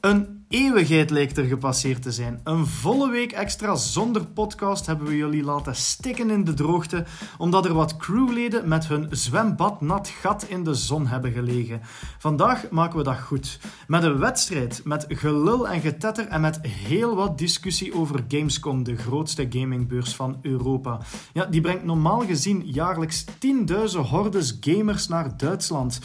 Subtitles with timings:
[0.00, 2.40] Een eeuwigheid lijkt er gepasseerd te zijn.
[2.44, 7.04] Een volle week extra zonder podcast hebben we jullie laten stikken in de droogte,
[7.38, 11.80] omdat er wat crewleden met hun zwembad nat gat in de zon hebben gelegen.
[12.18, 13.60] Vandaag maken we dat goed.
[13.86, 18.96] Met een wedstrijd, met gelul en getetter en met heel wat discussie over Gamescom, de
[18.96, 21.00] grootste gamingbeurs van Europa.
[21.32, 26.00] Ja, die brengt normaal gezien jaarlijks 10.000 hordes gamers naar Duitsland.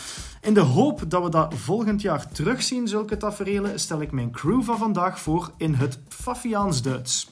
[0.46, 4.64] In de hoop dat we dat volgend jaar terugzien, zulke tafereelen, stel ik mijn crew
[4.64, 7.32] van vandaag voor in het Fafiaans Duits.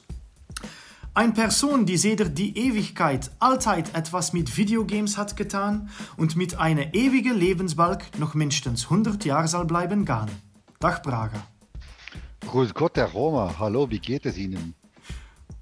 [1.12, 6.92] Ein Person, die seit die Ewigkeit altijd etwas mit Videogames hat getan und mit einer
[6.92, 10.28] ewige Lebensbalk noch mindestens 100 Jahre soll bleiben gehen.
[10.78, 11.46] Dag Praga.
[12.40, 13.54] Grüß Gott, Herr Roma.
[13.58, 14.74] Hallo, wie geht es Ihnen?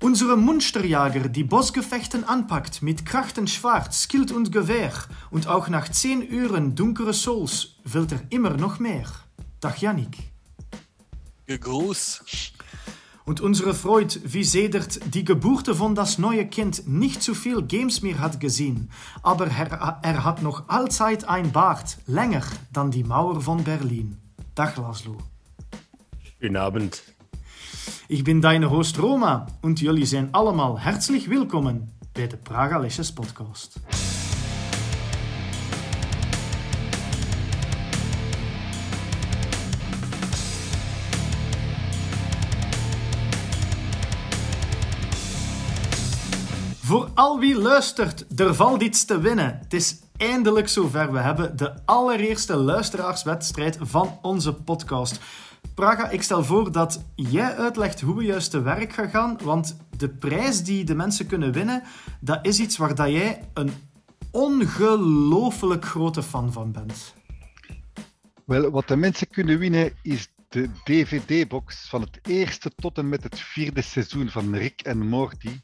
[0.03, 4.93] Unsere Munsterjager, die Bossgefechten anpackt mit Krachten schwarz, Skill und Gewehr
[5.31, 9.07] und auch nach 10 Uhren dunkere Souls will er immer noch mehr.
[9.61, 10.19] Dag Yannick.
[11.47, 12.53] Gegruß.
[13.25, 18.03] Und unsere Freud, wie sedert die Geburte von das neue Kind nicht zu viel Games
[18.03, 18.91] mehr hat gesehen,
[19.23, 24.19] aber er, er hat noch allzeit ein Bart, länger dan die Mauer von Berlin.
[24.57, 25.17] Dag Laszlo.
[26.41, 27.05] Guten Abend.
[28.13, 33.13] Ich bin deine Host Roma und jullie zijn allemaal herzlich willkommen bij de Praga Lesjes
[33.13, 33.77] podcast.
[46.81, 49.59] Voor al wie luistert, er valt iets te winnen.
[49.63, 51.13] Het is eindelijk zover.
[51.13, 55.21] We hebben de allereerste luisteraarswedstrijd van onze podcast.
[55.75, 59.77] Praga, ik stel voor dat jij uitlegt hoe we juist te werk gaan gaan, want
[59.97, 61.83] de prijs die de mensen kunnen winnen,
[62.21, 63.71] dat is iets waar dat jij een
[64.31, 67.15] ongelooflijk grote fan van bent.
[68.45, 73.23] Wel, wat de mensen kunnen winnen is de DVD-box van het eerste tot en met
[73.23, 75.61] het vierde seizoen van Rick en Morty.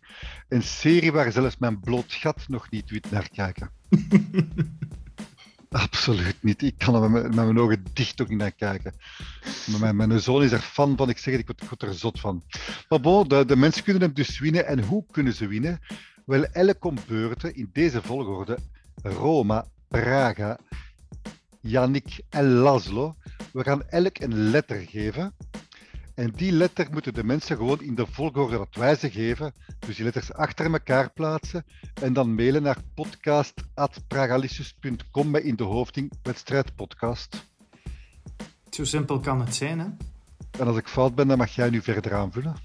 [0.49, 3.71] Een serie waar zelfs mijn bloot gat nog niet weet naar kijken.
[5.71, 6.63] Absoluut niet.
[6.63, 8.95] Ik kan er met, mijn ogen dicht ook niet naar kijken.
[9.81, 11.09] Mijn, mijn zoon is er fan van.
[11.09, 12.43] Ik zeg het, ik word, er zot van.
[12.89, 14.67] Maar de, de mensen kunnen hem dus winnen.
[14.67, 15.81] En hoe kunnen ze winnen?
[16.27, 16.97] Wel, elk om
[17.53, 18.59] in deze volgorde.
[19.03, 20.59] Roma, Praga,
[21.61, 23.15] Yannick en Laszlo.
[23.53, 25.35] We gaan elk een letter geven.
[26.19, 29.97] En die letter moeten de mensen gewoon in de volgorde dat wij ze geven, dus
[29.97, 31.65] die letters achter elkaar plaatsen
[32.03, 37.47] en dan mailen naar podcast.pragalicious.com met in de hoofding wedstrijdpodcast.
[38.71, 39.87] Zo simpel kan het zijn, hè?
[40.61, 42.57] En als ik fout ben, dan mag jij nu verder aanvullen.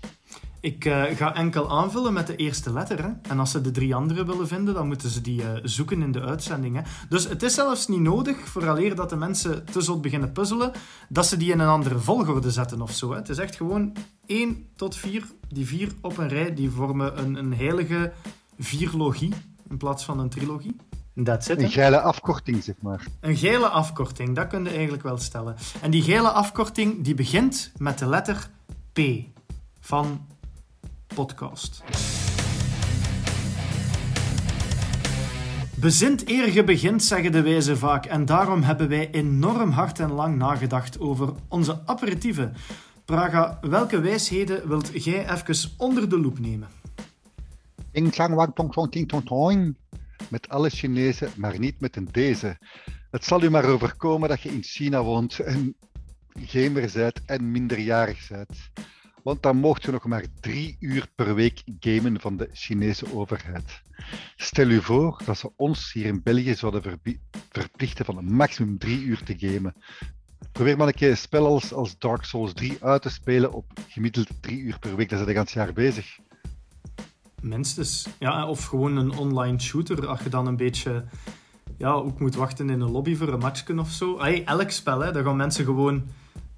[0.63, 3.03] Ik uh, ga enkel aanvullen met de eerste letter.
[3.03, 3.09] Hè?
[3.22, 6.12] En als ze de drie andere willen vinden, dan moeten ze die uh, zoeken in
[6.12, 6.75] de uitzending.
[6.75, 6.81] Hè?
[7.09, 10.72] Dus het is zelfs niet nodig, vooraleer dat de mensen te zot beginnen puzzelen,
[11.09, 13.09] dat ze die in een andere volgorde zetten of zo.
[13.09, 13.16] Hè?
[13.16, 13.94] Het is echt gewoon
[14.25, 15.24] 1 tot 4.
[15.47, 18.13] Die vier op een rij, die vormen een, een heilige
[18.59, 19.34] vierlogie
[19.69, 20.75] in plaats van een trilogie.
[21.24, 23.07] That's it, een geile afkorting, zeg maar.
[23.19, 25.56] Een geile afkorting, dat kun je eigenlijk wel stellen.
[25.81, 28.50] En die geile afkorting die begint met de letter
[28.94, 29.00] P
[29.80, 30.31] van
[31.13, 31.84] podcast.
[35.75, 40.12] Bezint eer je begint, zeggen de wijzen vaak, en daarom hebben wij enorm hard en
[40.12, 42.53] lang nagedacht over onze aperitieven.
[43.06, 46.68] Praga, welke wijsheden wilt jij even onder de loep nemen?
[50.30, 52.57] Met alle Chinezen, maar niet met een deze.
[53.12, 55.75] Het zal u maar overkomen dat je in China woont en
[56.40, 58.72] gamer bent en minderjarig bent.
[59.23, 63.81] Want dan mocht je nog maar drie uur per week gamen van de Chinese overheid.
[64.35, 67.00] Stel u voor dat ze ons hier in België zouden
[67.50, 69.75] verplichten van een maximum drie uur te gamen.
[70.51, 74.59] Probeer maar een keer spel als, Dark Souls 3 uit te spelen op gemiddeld drie
[74.59, 75.09] uur per week.
[75.09, 76.19] Dat is het hele jaar bezig.
[77.41, 78.07] Minstens.
[78.19, 80.07] Ja, of gewoon een online shooter.
[80.07, 81.06] Als je dan een beetje
[81.78, 84.17] ja, ook moet wachten in een lobby voor een matchje of zo.
[84.17, 86.03] Elk spel, hè, daar gaan mensen gewoon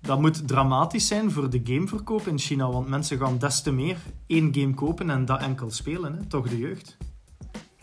[0.05, 3.97] dat moet dramatisch zijn voor de gameverkoop in China, want mensen gaan des te meer
[4.27, 6.25] één game kopen en dat enkel spelen, hè?
[6.25, 6.97] toch de jeugd.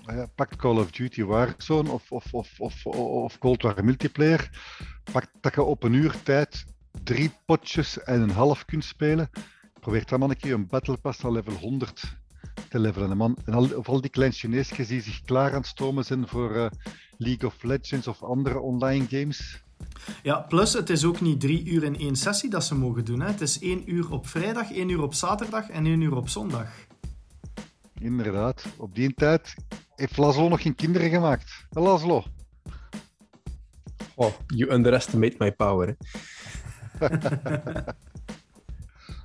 [0.06, 4.50] Ja, pak Call of Duty Warzone of, of, of, of, of Cold War multiplayer.
[5.12, 6.64] Pak dat je op een uur tijd
[7.02, 9.30] drie potjes en een half kunt spelen.
[9.80, 12.16] Probeer dan maar een keer een Battle Pass naar level 100
[12.68, 13.16] te levelen.
[13.16, 13.36] Man.
[13.44, 16.66] En al, of al die kleine Chineesjes die zich klaar aan het zijn voor uh,
[17.16, 19.62] League of Legends of andere online games.
[20.22, 23.20] Ja, plus het is ook niet drie uur in één sessie dat ze mogen doen.
[23.20, 23.26] Hè.
[23.26, 26.68] Het is één uur op vrijdag, één uur op zaterdag en één uur op zondag.
[27.98, 28.64] Inderdaad.
[28.76, 29.54] Op die tijd
[29.96, 31.66] heeft Laszlo nog geen kinderen gemaakt.
[31.70, 32.24] Laszlo.
[34.14, 35.96] Oh, you underestimate my power.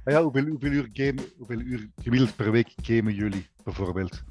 [0.03, 4.23] Ah ja, hoeveel, hoeveel, uur game, hoeveel uur gemiddeld per week gamen jullie, bijvoorbeeld?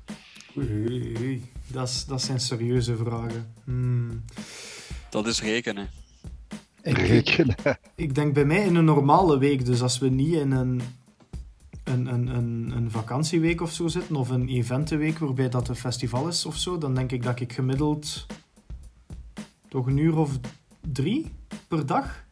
[0.59, 1.51] Oei, oei, oei.
[1.67, 3.53] Dat, is- dat zijn serieuze vragen.
[3.65, 4.25] Hmm.
[5.11, 5.89] Dat is rekenen.
[6.87, 7.57] Ik, Rekenen.
[7.95, 10.81] ik denk bij mij in een normale week, dus als we niet in een,
[11.85, 16.29] een, een, een, een vakantieweek of zo zitten, of een eventenweek waarbij dat een festival
[16.29, 18.27] is of zo, dan denk ik dat ik gemiddeld
[19.69, 20.39] toch een uur of
[20.93, 21.33] drie
[21.69, 22.26] per dag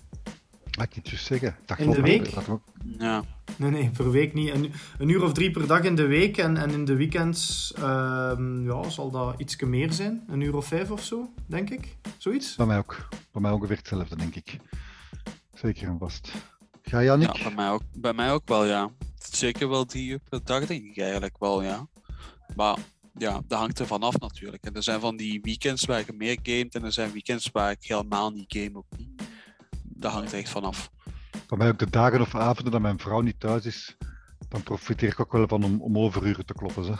[0.76, 1.56] Laat ik het juist zeggen.
[1.66, 2.34] Dat In de week?
[2.34, 2.62] dat ook-
[2.98, 3.24] Ja.
[3.56, 4.50] Nee, nee, per week niet.
[4.54, 7.72] Een, een uur of drie per dag in de week en, en in de weekends
[7.76, 10.24] ehm, ja, zal dat iets meer zijn.
[10.28, 11.96] Een uur of vijf of zo, denk ik.
[12.18, 12.54] Zoiets.
[12.56, 13.08] Bij mij ook.
[13.32, 14.56] Bij mij ongeveer hetzelfde, denk ik.
[15.54, 16.32] Zeker en vast.
[16.82, 17.36] Ga Jannik?
[17.36, 18.90] ja, bij mij, ook, bij mij ook wel, ja.
[19.30, 21.86] Zeker wel drie uur per dag, denk ik eigenlijk wel, ja.
[22.56, 22.76] Maar
[23.14, 24.64] ja, dat hangt er vanaf natuurlijk.
[24.64, 27.70] En er zijn van die weekends waar ik meer gamet en er zijn weekends waar
[27.70, 29.13] ik helemaal niet game ook niet.
[30.04, 30.90] Dat hangt echt vanaf.
[31.48, 33.96] Bij mij ook de dagen of avonden dat mijn vrouw niet thuis is.
[34.48, 36.84] Dan profiteer ik ook wel van om, om overuren te kloppen.
[36.84, 36.94] Ze.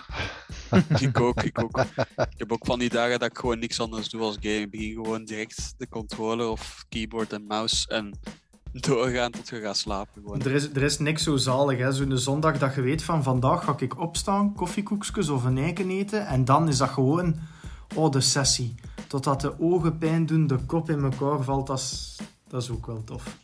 [1.06, 1.78] Ik ook, ik ook.
[2.16, 4.60] Ik heb ook van die dagen dat ik gewoon niks anders doe als game.
[4.60, 8.18] Ik begin gewoon direct de controller of keyboard en mouse en
[8.72, 10.22] doorgaan tot je gaat slapen.
[10.22, 10.42] Gewoon.
[10.42, 11.92] Er is, er is niks zo zalig, hè.
[11.92, 16.26] Zo'n zondag dat je weet van vandaag ga ik opstaan, koffiekoekjes of een eiken eten.
[16.26, 17.36] En dan is dat gewoon,
[17.94, 18.74] oh, de sessie.
[19.06, 22.18] Totdat de ogen pijn doen, de kop in elkaar valt, dat is,
[22.54, 23.38] dat is ook wel tof.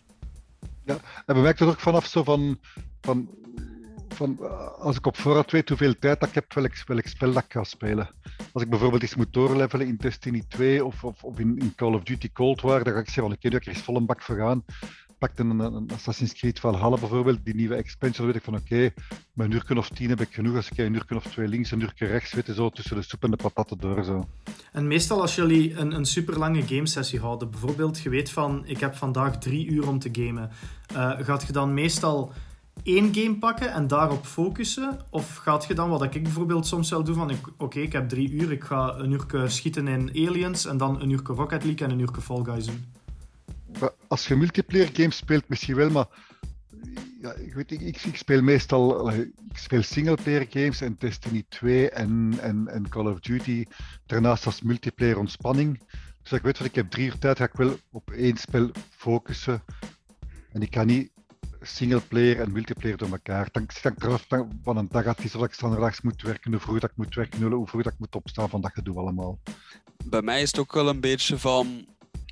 [0.85, 2.59] En bij mij er ook vanaf zo van,
[3.01, 3.29] van,
[4.09, 7.45] van eh, als ik op voorhand weet hoeveel tijd ik heb, welk, welk spel dat
[7.45, 8.11] ik ga spelen.
[8.53, 11.95] Als ik bijvoorbeeld iets moet doorlevelen in Destiny 2 of, of, of in, in Call
[11.95, 14.23] of Duty Cold War, dan ga ik zeggen van oké, er is vol een bak
[14.23, 14.65] voor gaan.
[15.21, 18.91] Pak een, een, Assassin's Creed Valhalla bijvoorbeeld, die nieuwe expansion, weet ik van oké,
[19.33, 20.57] met een of tien heb ik genoeg.
[20.57, 23.03] Als ik een uur of twee links, een uur rechts, weet je, zo tussen de
[23.03, 24.05] soep en de patatten door.
[24.05, 24.29] Zo.
[24.73, 28.81] En meestal als jullie een, een super lange gamesessie houden, bijvoorbeeld je weet van ik
[28.81, 30.51] heb vandaag drie uur om te gamen,
[30.95, 32.33] eh, gaat je dan meestal
[32.83, 34.99] één game pakken en daarop focussen?
[35.11, 38.31] Of gaat je dan, wat ik bijvoorbeeld soms wel doe, van oké, ik heb drie
[38.31, 41.93] uur, ik ga een uur schieten in Aliens en dan een uur Rocket League en
[41.93, 42.85] een uur Fall Guys doen.
[44.09, 46.07] Als je multiplayer games speelt, misschien wel, maar
[47.21, 52.35] ja, ik, weet, ik, ik, speel meestal ik speel singleplayer games en Destiny 2 en,
[52.41, 53.65] en, en Call of Duty.
[54.07, 55.81] Daarnaast als multiplayer ontspanning.
[56.23, 58.71] Dus ik weet wat ik heb drie uur tijd, ga ik wel op één spel
[58.91, 59.63] focussen.
[60.53, 61.11] En ik kan niet
[61.61, 63.49] singleplayer en multiplayer door elkaar.
[63.53, 64.27] Dan zit ik eraf
[64.63, 67.67] van- een dag of ik standaards moet werken, hoe vroeg dat ik moet werken, hoe
[67.67, 69.39] vroeg dat ik moet opstaan van dat gedoe allemaal.
[70.05, 71.87] Bij mij is het ook wel een beetje van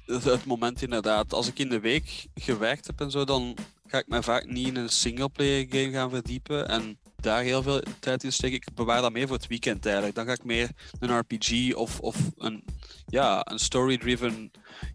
[0.09, 1.33] het, moment inderdaad.
[1.33, 3.57] Als ik in de week gewerkt heb en zo, dan
[3.87, 7.83] ga ik me vaak niet in een singleplayer game gaan verdiepen en daar heel veel
[8.01, 8.57] tijd in steken.
[8.57, 10.15] Ik bewaar dat meer voor het weekend eigenlijk.
[10.15, 12.65] Dan ga ik meer een RPG of, of een,
[13.07, 14.51] ja, een story-driven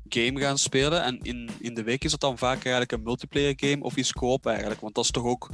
[0.09, 1.03] game gaan spelen.
[1.03, 4.13] En in, in de week is het dan vaak eigenlijk een multiplayer game of iets
[4.13, 4.81] co-op eigenlijk.
[4.81, 5.49] Want dat is toch ook,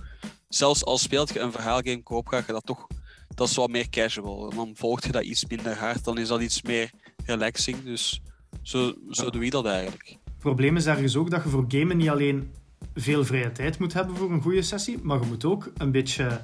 [0.50, 2.88] zelfs al speelt je een verhaalgame co-op, ga je dat toch,
[3.36, 4.50] dat is wat meer casual.
[4.50, 6.92] En dan volgt je dat iets minder hard, dan is dat iets meer
[7.26, 7.84] relaxing.
[7.84, 8.22] Dus
[8.62, 10.18] zo, zo doe je dat eigenlijk.
[10.24, 12.51] Het probleem is ergens ook dat je voor gamen niet alleen
[12.94, 16.42] veel vrije tijd moet hebben voor een goede sessie, maar je moet ook een beetje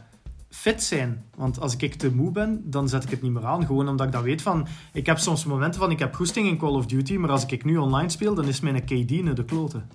[0.49, 1.25] fit zijn.
[1.35, 3.65] Want als ik te moe ben, dan zet ik het niet meer aan.
[3.65, 4.67] Gewoon omdat ik dan weet van...
[4.93, 7.65] Ik heb soms momenten van, ik heb goesting in Call of Duty, maar als ik
[7.65, 9.89] nu online speel, dan is mijn KD naar de kloten.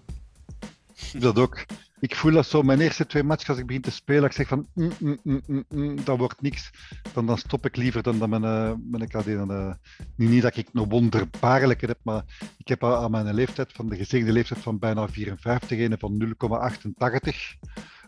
[1.19, 1.67] Dat ook.
[2.01, 4.49] Ik voel dat zo, mijn eerste twee matches, als ik begin te spelen, ik zeg
[4.49, 6.71] van, mm, mm, mm, mm, mm, dat wordt niks.
[7.13, 9.25] Dan, dan stop ik liever dan, dan mijn, eh, mijn KD.
[9.25, 9.75] Dan, eh,
[10.17, 12.25] niet, dat ik een wonderbaarlijke heb, maar
[12.59, 17.57] ik heb aan mijn leeftijd, van de gezegende leeftijd van bijna 54, een van 0,88.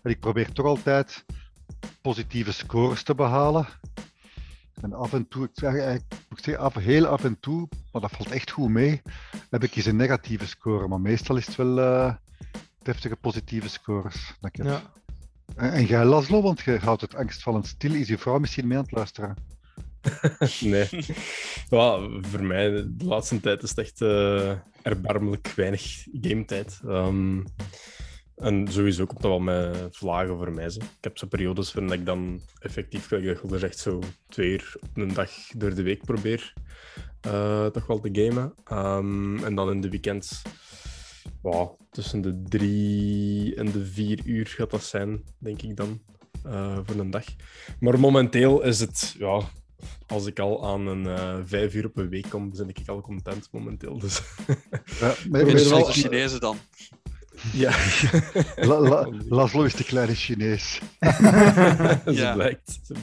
[0.03, 1.25] En ik probeer toch altijd
[2.01, 3.67] positieve scores te behalen.
[4.81, 8.03] En af en toe, ik zeg, eigenlijk, ik zeggen, af, heel af en toe, maar
[8.03, 9.03] dat valt echt goed mee,
[9.51, 10.89] heb ik eens een negatieve score.
[10.89, 12.15] Maar meestal is het wel eh,
[12.83, 14.35] deftige positieve scores.
[14.41, 14.67] Dat ik heb.
[14.67, 14.83] Ja.
[15.57, 17.95] En, en jij Laszlo, want je houdt het angstvallend stil.
[17.95, 19.37] Is je vrouw misschien mee aan het luisteren?
[20.61, 20.89] Nee.
[21.69, 26.81] Ja, voor mij, de laatste tijd is het echt eh, erbarmelijk weinig gametijd.
[26.87, 27.41] Ehm
[28.43, 30.71] en sowieso komt dat wel met vlagen voor mij.
[30.71, 30.81] Zo.
[30.81, 35.15] Ik heb zo periodes waarin ik dan effectief, Gilder zegt, zo twee uur op een
[35.15, 36.53] dag door de week probeer
[37.21, 38.55] eh, toch wel te gamen.
[38.65, 40.43] Ehm, en dan in de weekends,
[41.43, 46.01] wow, tussen de drie en de vier uur gaat dat zijn, denk ik dan,
[46.45, 47.25] eh, voor een dag.
[47.81, 49.41] Maar momenteel is het, ja,
[50.07, 53.01] als ik al aan een eh, vijf uur op een week kom, ben ik al
[53.01, 53.99] content momenteel.
[53.99, 54.23] Dus
[55.01, 56.57] Ja, maar- wel- zoals de Chinezen dan.
[57.53, 57.71] ja,
[58.69, 60.81] La- La- Laszlo is de kleine Chinees.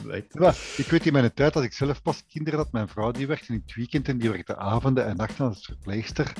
[0.02, 0.28] blijkt.
[0.38, 3.26] Ja, ik weet in mijn tijd, als ik zelf pas kinderen had, mijn vrouw die
[3.26, 6.32] werkte in het weekend en die werkte avonden en nachten als verpleegster.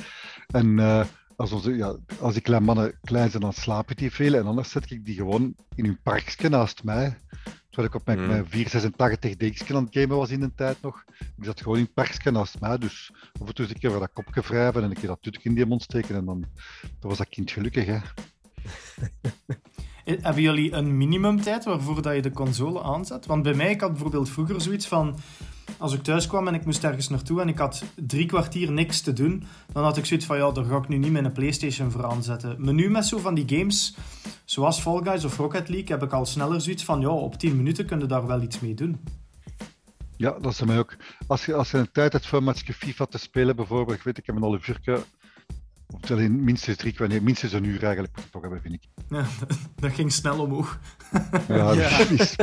[0.46, 1.04] En eh,
[1.40, 4.34] als, onze, ja, als die kleine mannen klein zijn, dan slapen die veel.
[4.34, 7.18] En anders zet ik die gewoon in hun parkje naast mij.
[7.70, 8.26] Terwijl ik op mijn, Mm.
[8.26, 11.04] mijn 486 DX'ken aan het gamen was in de tijd nog.
[11.18, 12.78] Ik zat gewoon in het parkje naast mij.
[12.78, 15.48] Dus af en toe een keer voor dat kopje wrijven en een keer dat tutje
[15.48, 16.14] in die mond steken.
[16.14, 16.44] En dan,
[16.98, 17.86] dan was dat kind gelukkig.
[17.86, 17.98] Hè.
[20.04, 23.26] Hebben jullie een minimumtijd waarvoor dat je de console aanzet?
[23.26, 25.18] Want bij mij, ik had bijvoorbeeld vroeger zoiets van...
[25.80, 29.00] Als ik thuis kwam en ik moest ergens naartoe en ik had drie kwartier niks
[29.00, 31.90] te doen, dan had ik zoiets van, ja, daar ga ik nu niet mijn Playstation
[31.90, 32.56] voor aanzetten.
[32.58, 33.96] Maar nu met zo van die games,
[34.44, 37.56] zoals Fall Guys of Rocket League, heb ik al sneller zoiets van, ja, op 10
[37.56, 39.00] minuten kun je daar wel iets mee doen.
[40.16, 40.96] Ja, dat is mij ook.
[41.26, 44.04] Als je, als je een tijd hebt voor een matchje FIFA te spelen, bijvoorbeeld, ik
[44.04, 44.64] weet, ik heb een half
[46.08, 48.82] in minstens drie kwartier, minstens een uur eigenlijk moet ik toch hebben, vind ik.
[49.08, 49.24] Ja,
[49.76, 50.80] dat ging snel omhoog.
[51.48, 52.04] Ja, Ja.
[52.10, 52.36] mis-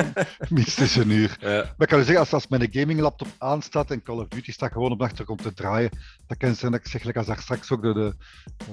[0.50, 1.38] minstens een uur.
[1.40, 1.50] Ja.
[1.50, 4.52] Maar ik kan je zeggen, als, als mijn gaming laptop aanstaat en Call of Duty
[4.52, 5.90] staat gewoon op de achtergrond te draaien,
[6.28, 8.16] dan kan dat ik zeg, like als daar straks ook de, de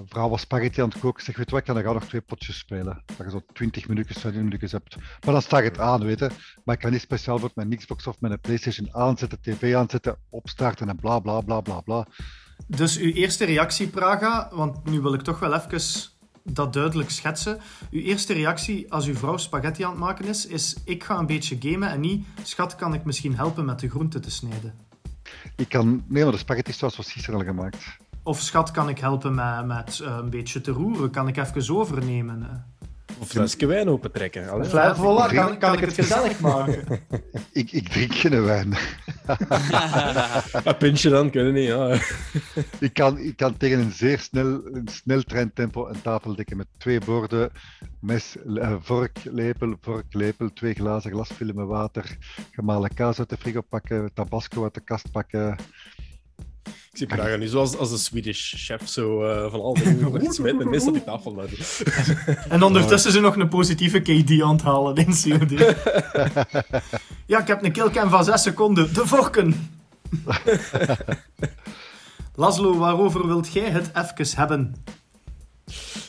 [0.07, 2.09] vrouw was spaghetti aan het koken, zeg, weet je wat, ik kan er gewoon nog
[2.09, 3.03] twee potjes spelen.
[3.07, 4.97] Dat je zo 20 minuutjes, 20 minuutjes hebt.
[4.97, 6.31] Maar dan staat het aan, weet je.
[6.65, 10.89] Maar ik kan niet speciaal voor mijn Xbox of mijn Playstation aanzetten, tv aanzetten, opstarten
[10.89, 12.07] en bla bla bla bla bla.
[12.67, 15.81] Dus uw eerste reactie, Praga, want nu wil ik toch wel even
[16.43, 17.59] dat duidelijk schetsen.
[17.91, 21.27] Uw eerste reactie als uw vrouw spaghetti aan het maken is, is ik ga een
[21.27, 24.75] beetje gamen en niet, schat, kan ik misschien helpen met de groenten te snijden?
[25.57, 27.85] Ik kan, nee, maar de spaghetti saus was gisteren al gemaakt.
[28.23, 31.11] Of schat, kan ik helpen met, met eh, een beetje te roeren?
[31.11, 32.43] Kan ik even overnemen?
[32.43, 32.87] eh?
[33.19, 34.51] Of flesje wijn opentrekken.
[34.51, 34.69] Allee.
[34.69, 36.85] Vla- voilà, kan, kan ik het gezellig maken?
[37.53, 38.75] Ik, ik drink geen wijn.
[40.65, 41.67] Een pintje dan, kunnen niet.
[41.67, 41.99] Ja.
[42.79, 46.67] Ik kan, ik kan tegen een zeer snel, een snel treintempo een tafel dekken met
[46.79, 47.51] twee borden,
[48.01, 52.17] mes, eh, vork, lepel, vork, lepel, twee glazen glasfilm met water,
[52.51, 55.57] gemalen kaas uit de frigo pakken, tabasco uit de kast pakken.
[56.65, 60.33] Ik zie Praga nu zoals als de Swedish chef, zo eh, van al die dingen
[60.33, 61.35] smijt mes op die tafel.
[61.35, 61.49] daar.
[62.49, 65.75] En ondertussen ze nog een positieve KD aan het halen in COD.
[67.27, 68.95] ja, ik heb een killcam van 6 seconden.
[68.95, 69.71] De vorken!
[72.35, 74.75] Laszlo, waarover wilt jij het even hebben?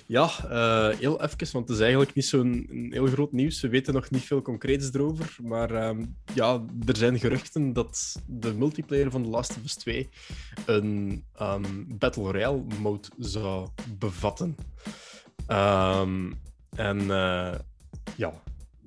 [0.08, 3.62] Ja, eh, heel even, want het is eigenlijk niet zo'n heel groot nieuws.
[3.62, 5.38] We weten nog niet veel concreets erover.
[5.42, 10.10] Maar ehm, ja, er zijn geruchten dat de multiplayer van The Last of Us 2
[10.66, 14.56] een ehm, Battle Royale mode zou bevatten.
[15.48, 16.32] Ehm,
[16.76, 17.56] en eh,
[18.18, 18.34] ja,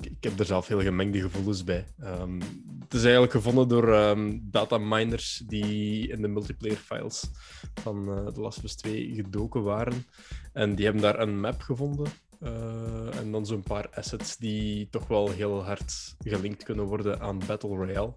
[0.01, 1.87] ik, heb er zelf heel gemengde gevoelens bij.
[1.99, 2.41] Ehm,
[2.81, 7.31] het is eigenlijk gevonden door ehm dataminers die in de multiplayer files
[7.75, 10.07] van eh The Last of Us 2 gedoken waren.
[10.53, 12.07] En die hebben daar een map gevonden.
[12.41, 17.41] eh, en dan zo'n paar assets die toch wel heel hard gelinkt kunnen worden aan
[17.47, 18.15] Battle Royale.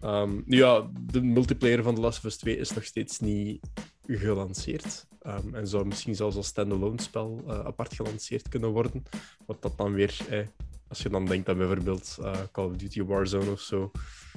[0.00, 3.60] Ehm, nu ja, de multiplayer van The Last of Us 2 is nog steeds niet
[4.06, 5.06] gelanceerd.
[5.52, 9.02] En zou misschien zelfs als standalone spel eh, apart gelanceerd kunnen worden.
[9.46, 10.46] Wat dat dan weer, eh,
[10.88, 13.90] als je dan denkt aan bijvoorbeeld eh, Call of Duty Warzone of zo.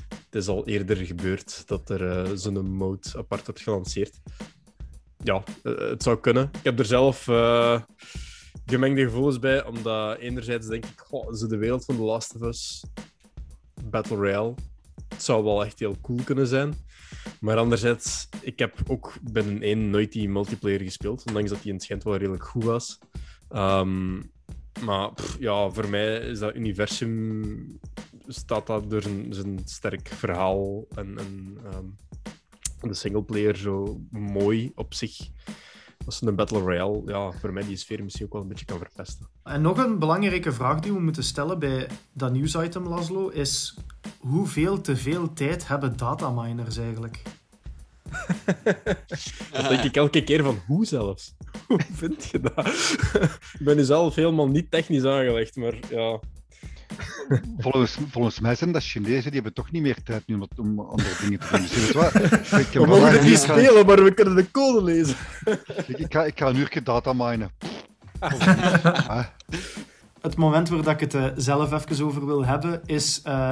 [0.09, 4.19] Het is al eerder gebeurd dat er eh, zo'n mode apart wordt gelanceerd
[5.23, 6.49] ja, eh, het zou kunnen.
[6.53, 7.23] Ik heb er zelf
[8.65, 12.83] gemengde gevoelens bij, omdat enerzijds denk ik, goh, de wereld van The Last of Us,
[13.83, 14.53] Battle Royale,
[15.07, 16.73] het zou wel echt heel cool kunnen zijn.
[17.39, 21.73] Maar anderzijds, ik heb ook binnen één nooit die multiplayer gespeeld, ondanks dat die in
[21.73, 22.99] het schijnt wel redelijk goed was.
[23.49, 24.21] Ehm,
[24.81, 27.79] maar ja, voor mij is dat universum
[28.27, 31.85] staat dat door zijn, zijn sterk verhaal en, en ehm,
[32.89, 35.29] de singleplayer zo mooi op zich.
[36.05, 38.77] Als een Battle Royale, ja, voor mij die sfeer misschien ook wel een beetje kan
[38.77, 39.27] verpesten.
[39.43, 43.77] En nog een belangrijke vraag die we moeten stellen bij dat nieuwsitem, Laszlo, is
[44.19, 47.21] hoeveel te veel tijd hebben dataminers eigenlijk?
[49.51, 51.35] Dat denk ik elke keer van, hoe zelfs?
[51.67, 52.67] Hoe vind je dat?
[53.59, 56.19] ik ben nu zelf helemaal niet technisch aangelegd, maar ja...
[57.57, 61.15] Volgens, volgens mij zijn dat Chinezen, die hebben toch niet meer tijd nu om, andere
[61.21, 61.61] dingen te doen.
[61.61, 61.91] Dus
[62.73, 65.15] We mogen niet gaan- spelen, maar we kunnen de code lezen.
[65.87, 67.51] ik, ik, ga, ik ga een uurtje dataminen.
[68.19, 69.25] Ah,
[70.21, 73.51] Het moment waar dat ik het eh, zelf even over wil hebben is eh,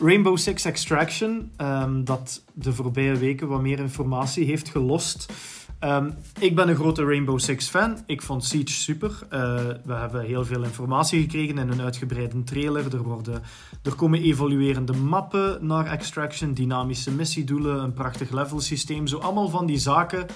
[0.00, 5.32] Rainbow Six Extraction, ehm, dat de voorbije weken wat meer informatie heeft gelost.
[5.78, 7.98] Ehm, ik ben een grote Rainbow Six fan.
[8.06, 9.18] Ik vond Siege super.
[9.28, 12.94] Eh, we hebben heel veel informatie gekregen in een uitgebreide trailer.
[12.94, 13.42] Er, worden,
[13.82, 19.06] er komen evoluerende mappen naar Extraction, dynamische missiedoelen, een prachtig levelsysteem.
[19.06, 20.26] Zo allemaal van die zaken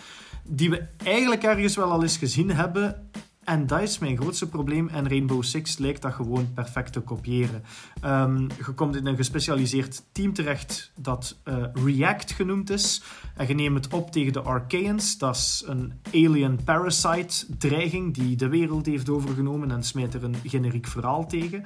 [0.48, 3.10] die we eigenlijk ergens wel al eens gezien hebben
[3.44, 4.88] En dat is mijn grootste probleem.
[4.88, 7.64] En Rainbow Six lijkt dat gewoon perfect te kopiëren.
[8.04, 13.02] Um, je komt in een gespecialiseerd team terecht dat uh, React genoemd is.
[13.36, 15.18] En je neemt het op tegen de Archaeans.
[15.18, 20.36] Dat is een alien parasite dreiging die de wereld heeft overgenomen en smijt er een
[20.44, 21.64] generiek verhaal tegen.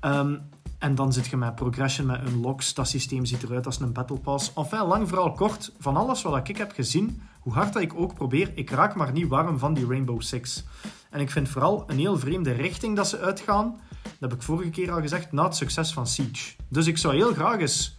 [0.00, 0.40] Um,
[0.78, 2.74] en dan zit je met progression, met unlocks.
[2.74, 4.52] Dat systeem ziet eruit als een battle pass.
[4.54, 5.72] Enfin, lang vooral kort.
[5.78, 9.12] Van alles wat ik heb gezien, hoe hard dat ik ook probeer, ik raak maar
[9.12, 10.64] niet warm van die Rainbow Six.
[11.10, 13.80] En ik vind vooral een heel vreemde richting dat ze uitgaan.
[14.02, 16.54] Dat heb ik vorige keer al gezegd, na het succes van Siege.
[16.68, 17.98] Dus ik zou heel graag eens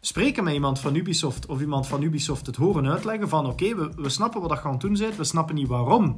[0.00, 3.90] spreken met iemand van Ubisoft of iemand van Ubisoft het horen uitleggen van oké, we,
[3.96, 6.14] we snappen wat dat gaan doen bent, we snappen niet waarom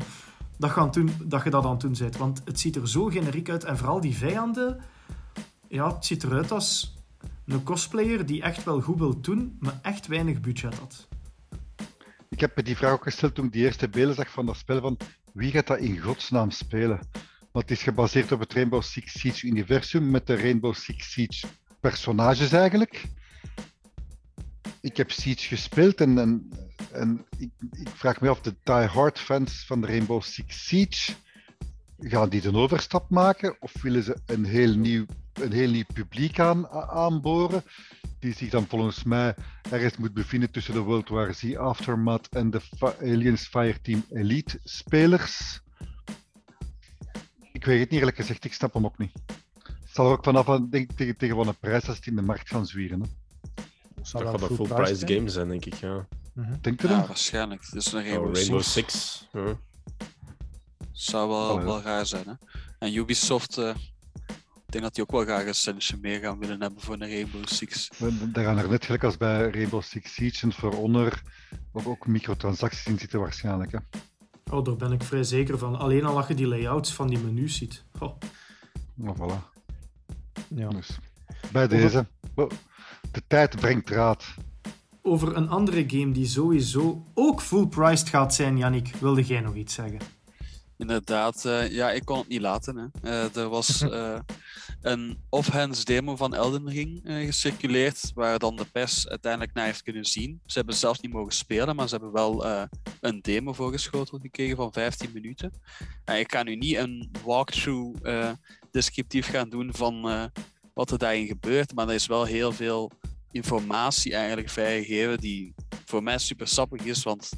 [0.58, 2.16] dat, gaan doen, dat je dat aan het doen bent.
[2.16, 4.80] Want het ziet er zo generiek uit en vooral die vijanden,
[5.68, 6.96] ja, het ziet eruit als
[7.46, 11.08] een cosplayer die echt wel goed wil doen, maar echt weinig budget had.
[12.28, 14.80] Ik heb die vraag ook gesteld toen ik die eerste beelden zag van dat spel
[14.80, 14.96] van
[15.32, 17.00] wie gaat dat in godsnaam spelen?
[17.52, 21.46] Want het is gebaseerd op het Rainbow Six Siege universum met de Rainbow Six Siege
[21.80, 23.04] personages eigenlijk.
[24.80, 26.50] Ik heb Siege gespeeld en, en,
[26.92, 31.12] en ik, ik, vraag me af, de die-hard fans van de Rainbow Six Siege,
[31.98, 36.40] gaan die de overstap maken of willen ze een heel nieuw, een heel nieuw publiek
[36.40, 37.64] aan, aanboren?
[38.22, 39.34] Die zich dan volgens mij
[39.70, 42.60] ergens moet bevinden tussen de World War Z Aftermath en de
[43.00, 45.60] Aliens Fireteam Elite spelers.
[47.52, 49.12] Ik weet het niet eerlijk gezegd, ik snap hem ook niet.
[49.64, 52.22] Het zal er ook vanaf denk, tegen, tegen wat een prijs als het in de
[52.22, 53.00] markt gaan zwieren.
[53.00, 53.08] Hè.
[53.94, 55.74] Dat gaat een full price game zijn, denk ik.
[55.74, 56.06] Ja.
[56.32, 57.06] Mm Denk je ja, dat?
[57.06, 57.70] waarschijnlijk.
[57.70, 59.26] Dus een Rainbow, oh, Rainbow Six.
[59.32, 59.56] Ja.
[60.92, 62.24] Zou wel, oh, wel raar zijn.
[62.26, 62.34] Hè?
[62.78, 63.76] En Ubisoft, uh, ik
[64.72, 67.46] denk dat die ook wel graag een centje meer gaan willen hebben voor een Rainbow
[67.46, 67.90] Six.
[68.32, 71.22] Daar gaan er net gelijk als bij Rainbow Six Siege en For Honor
[71.72, 73.72] ook microtransacties in zitten waarschijnlijk.
[73.72, 73.78] Hè?
[74.50, 75.78] Oh, daar ben ik vrij zeker van.
[75.78, 77.84] Alleen al als je die layouts van die menus ziet.
[77.98, 78.18] Oh.
[78.94, 79.60] Nou, voilà.
[80.48, 80.68] Ja.
[80.68, 80.98] Dus,
[81.52, 82.06] bij deze.
[83.10, 84.34] De tijd brengt raad.
[85.02, 89.74] Over een andere game die sowieso ook full-priced gaat zijn, Yannick, wilde jij nog iets
[89.74, 89.98] zeggen?
[90.82, 92.76] Inderdaad, uh, ja, ik kon het niet laten.
[92.76, 93.10] Hè.
[93.10, 94.18] Uh, er was uh,
[94.80, 100.04] een offhands demo van Elden Ring gecirculeerd, waar dan de pers uiteindelijk naar heeft kunnen
[100.04, 100.40] zien.
[100.46, 102.46] Ze hebben zelfs niet mogen spelen, maar ze hebben wel
[103.00, 105.52] een demo voorgeschoteld gekregen van 15 minuten.
[106.04, 108.32] ik ga nu niet een walkthrough
[108.70, 110.30] descriptief gaan doen van
[110.74, 112.90] wat er daarin gebeurt, maar er is wel heel veel
[113.30, 117.30] informatie eigenlijk vrijgegeven die voor mij super sappig is, want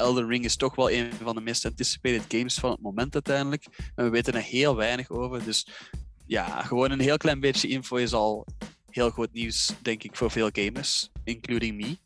[0.00, 3.66] Elden Ring is toch wel een van de meest anticipated games van het moment uiteindelijk.
[3.94, 5.44] En we weten er heel weinig over.
[5.44, 5.66] Dus
[6.26, 8.46] ja, gewoon een heel klein beetje info is al
[8.90, 11.98] heel goed nieuws, denk ik, voor veel gamers, including me.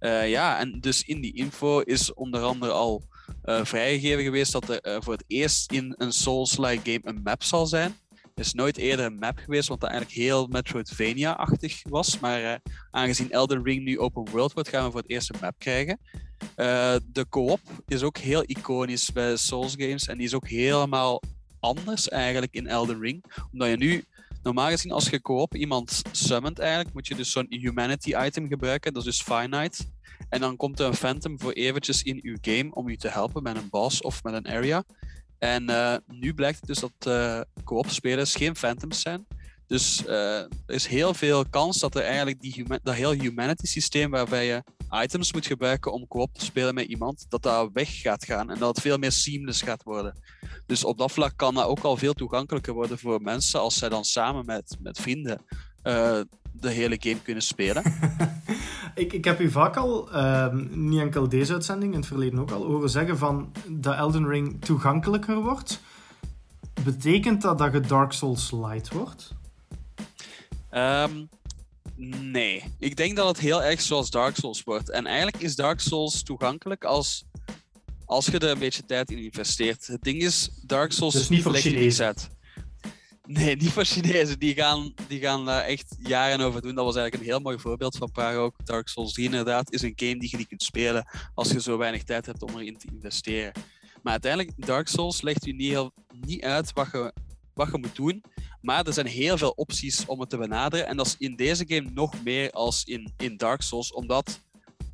[0.00, 3.02] Uh, ja, en dus in die info is onder andere al
[3.44, 7.42] uh, vrijgegeven geweest dat er uh, voor het eerst in een Souls-like game een map
[7.42, 7.94] zal zijn.
[8.34, 12.18] Is nooit eerder een map geweest, wat eigenlijk heel Metroidvania-achtig was.
[12.18, 15.54] Maar aangezien Elden Ring nu open world wordt, gaan we voor het eerst een map
[15.58, 15.98] krijgen.
[16.56, 21.22] Uh, de co-op is ook heel iconisch bij Souls games en die is ook helemaal
[21.60, 23.24] anders eigenlijk in Elden Ring.
[23.52, 24.04] Omdat je nu,
[24.42, 28.92] normaal gezien als je co-op iemand summont eigenlijk, moet je dus zo'n humanity item gebruiken,
[28.92, 29.84] dat is dus finite.
[30.28, 33.42] En dan komt er een phantom voor eventjes in uw game om je te helpen
[33.42, 34.84] met een boss of met een area.
[35.44, 39.26] En uh, nu blijkt dus dat uh, co-op spelers geen phantoms zijn.
[39.66, 44.10] Dus uh, er is heel veel kans dat er eigenlijk die dat heel humanity systeem
[44.10, 44.62] waarbij je
[45.02, 48.58] items moet gebruiken om co-op te spelen met iemand, dat dat weg gaat gaan en
[48.58, 50.18] dat het veel meer seamless gaat worden.
[50.66, 53.88] Dus op dat vlak kan dat ook al veel toegankelijker worden voor mensen als zij
[53.88, 55.40] dan samen met, met vrienden
[56.60, 57.82] de hele game kunnen spelen.
[58.94, 62.50] ik, ik heb u vaak al, uh, niet enkel deze uitzending, in het verleden ook
[62.50, 65.80] al, horen zeggen van dat Elden Ring toegankelijker wordt.
[66.84, 69.34] Betekent dat dat je Dark Souls light wordt?
[70.72, 71.28] Um,
[72.20, 74.90] Nee, ik denk dat het heel erg zoals Dark Souls wordt.
[74.90, 77.24] En eigenlijk is Dark Souls toegankelijk als,
[78.04, 79.86] als je er een beetje tijd in investeert.
[79.86, 82.14] Het ding is, Dark Souls is niet voor Chinezen.
[83.26, 84.38] Nee, niet voor Chinezen.
[84.38, 86.74] Die gaan, die gaan daar echt jaren over doen.
[86.74, 88.54] Dat was eigenlijk een heel mooi voorbeeld van Praag ook.
[88.64, 91.78] Dark Souls 3 inderdaad is een game die je niet kunt spelen als je zo
[91.78, 93.52] weinig tijd hebt om erin te investeren.
[94.02, 95.92] Maar uiteindelijk, Dark Souls legt u niet, heel,
[96.26, 97.12] niet uit wat je,
[97.54, 98.24] wat je moet doen.
[98.60, 100.86] Maar er zijn heel veel opties om het te benaderen.
[100.86, 104.40] En dat is in deze game nog meer als in, in Dark Souls, omdat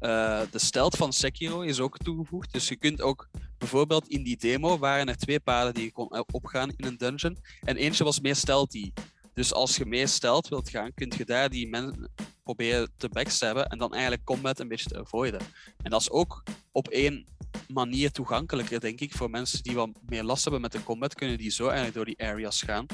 [0.00, 2.52] uh, de stealth van Sekiro is ook toegevoegd.
[2.52, 6.24] Dus je kunt ook bijvoorbeeld in die demo waren er twee paden die je kon
[6.32, 7.38] opgaan in een dungeon.
[7.60, 8.92] En eentje was meer stealthy.
[9.34, 12.10] Dus als je meer stelt wilt gaan, kun je daar die mensen
[12.42, 15.40] proberen te backstabben en dan eigenlijk combat een beetje te avoiden.
[15.82, 17.26] En dat is ook op één
[17.68, 21.38] manier toegankelijker, denk ik, voor mensen die wat meer last hebben met de combat, kunnen
[21.38, 22.86] die zo eigenlijk door die areas gaan.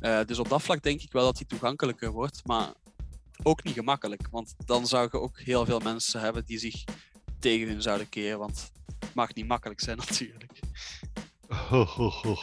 [0.00, 2.72] Uh, dus op dat vlak denk ik wel dat die toegankelijker wordt, maar
[3.42, 4.28] ook niet gemakkelijk.
[4.30, 6.84] Want dan zou je ook heel veel mensen hebben die zich
[7.38, 10.60] tegen hun zouden keren, want het mag niet makkelijk zijn natuurlijk.
[11.48, 12.36] Ho, ho, ho,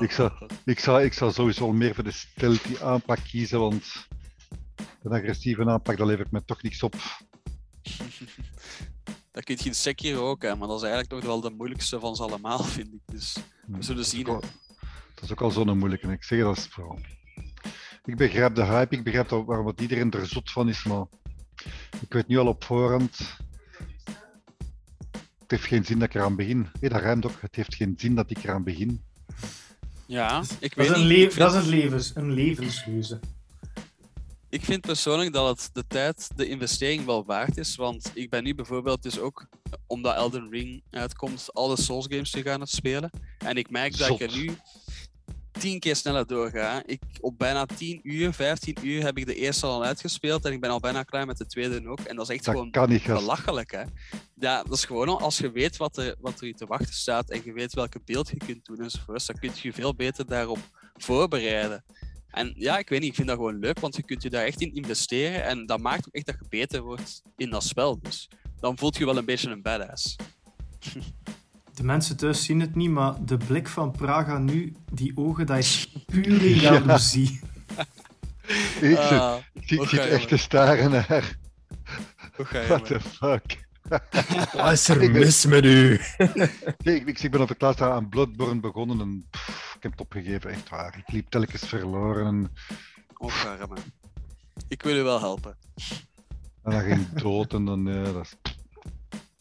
[0.00, 0.32] ik, zou,
[0.64, 4.08] ik, zou, ik zou sowieso meer voor de stealthy aanpak kiezen, want
[5.02, 6.92] een agressieve aanpak, dat levert me toch niks op.
[9.32, 12.00] dat kun je in Sekiro ook, hè, maar dat is eigenlijk nog wel de moeilijkste
[12.00, 13.00] van ze allemaal, vind ik.
[13.06, 13.36] Dus
[13.66, 14.24] we zullen zien.
[14.24, 14.44] Dat
[15.22, 16.12] is ook al zo'n moeilijke.
[16.12, 16.98] Ik zeg dat is vooral.
[18.04, 21.04] Ik begrijp de hype, ik begrijp dat, waarom het iedereen er zot van is, maar
[22.00, 23.18] ik weet nu al op voorhand.
[25.38, 26.68] Het heeft geen zin dat ik eraan begin.
[26.80, 27.40] Dat ruimt ook.
[27.40, 29.02] Het heeft geen zin dat ik eraan begin.
[30.06, 31.36] Ja, ik weet dat is niet.
[31.36, 33.20] dat is een, levens, een levenskeuze.
[34.48, 37.76] Ik vind persoonlijk dat het de tijd, de investering wel waard is.
[37.76, 39.46] Want ik ben nu bijvoorbeeld dus ook,
[39.86, 43.10] omdat Elden Ring uitkomt, alle Souls games te gaan het spelen.
[43.38, 44.50] En ik merk dat ik er nu
[45.60, 46.82] tien keer sneller doorga.
[46.86, 50.60] Ik, op bijna 10 uur, 15 uur heb ik de eerste al uitgespeeld en ik
[50.60, 52.00] ben al bijna klaar met de tweede ook.
[52.00, 52.70] En dat is echt gewoon
[53.06, 53.70] belachelijk.
[53.70, 53.82] Hè?
[54.34, 57.40] Ja, dat is gewoon als je weet wat er, wat er te wachten staat en
[57.44, 60.58] je weet welke beeld je kunt doen enzovoort, dan kun je je veel beter daarop
[60.94, 61.84] voorbereiden.
[62.30, 64.44] En ja, ik weet niet, ik vind dat gewoon leuk, want je kunt je daar
[64.44, 68.00] echt in investeren en dat maakt ook echt dat je beter wordt in dat spel.
[68.00, 68.28] Dus
[68.60, 70.16] dan voelt je wel een beetje een badass.
[71.80, 75.58] De mensen thuis zien het niet, maar de blik van Praga nu, die ogen, dat
[75.58, 77.40] is pure jaloezie.
[78.80, 81.36] ik ah, zit, ik zit echt te staren naar.
[82.36, 83.68] What the fuck?
[84.56, 86.00] Wat is er mis met u?
[86.84, 89.26] nee, ik, ik, ben op het laatste aan Bloodborne begonnen en
[89.76, 90.98] ik heb het opgegeven, echt waar.
[91.06, 92.26] Ik liep telkens verloren.
[92.26, 92.50] En...
[94.68, 95.56] Ik wil u wel helpen.
[96.62, 98.36] En dan ging dood en dan, ja, dat is...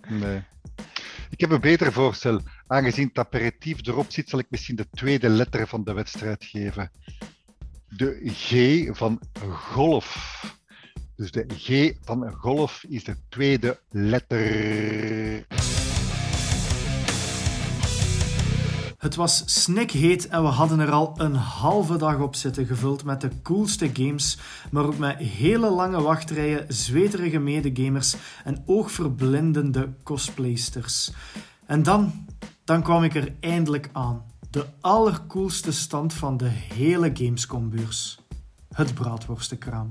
[0.07, 0.43] Nee.
[1.29, 2.41] Ik heb een beter voorstel.
[2.67, 6.91] Aangezien het aperitief erop zit, zal ik misschien de tweede letter van de wedstrijd geven.
[7.87, 10.43] De G van golf.
[11.15, 15.45] Dus de G van golf is de tweede letter.
[18.99, 23.21] Het was snikheet en we hadden er al een halve dag op zitten, gevuld met
[23.21, 24.37] de coolste games,
[24.71, 31.11] maar ook met hele lange wachtrijen, zweterige medegamers en oogverblindende cosplaysters.
[31.65, 32.25] En dan,
[32.63, 34.23] dan kwam ik er eindelijk aan.
[34.49, 38.19] De allercoolste stand van de hele Gamescom-beurs.
[38.73, 39.87] Het braadworstenkraam.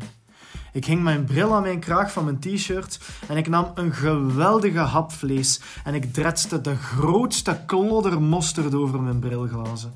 [0.79, 4.79] Ik hing mijn bril aan mijn kraag van mijn t-shirt en ik nam een geweldige
[4.79, 9.93] hap vlees en ik dretste de grootste klodder mosterd over mijn brilglazen.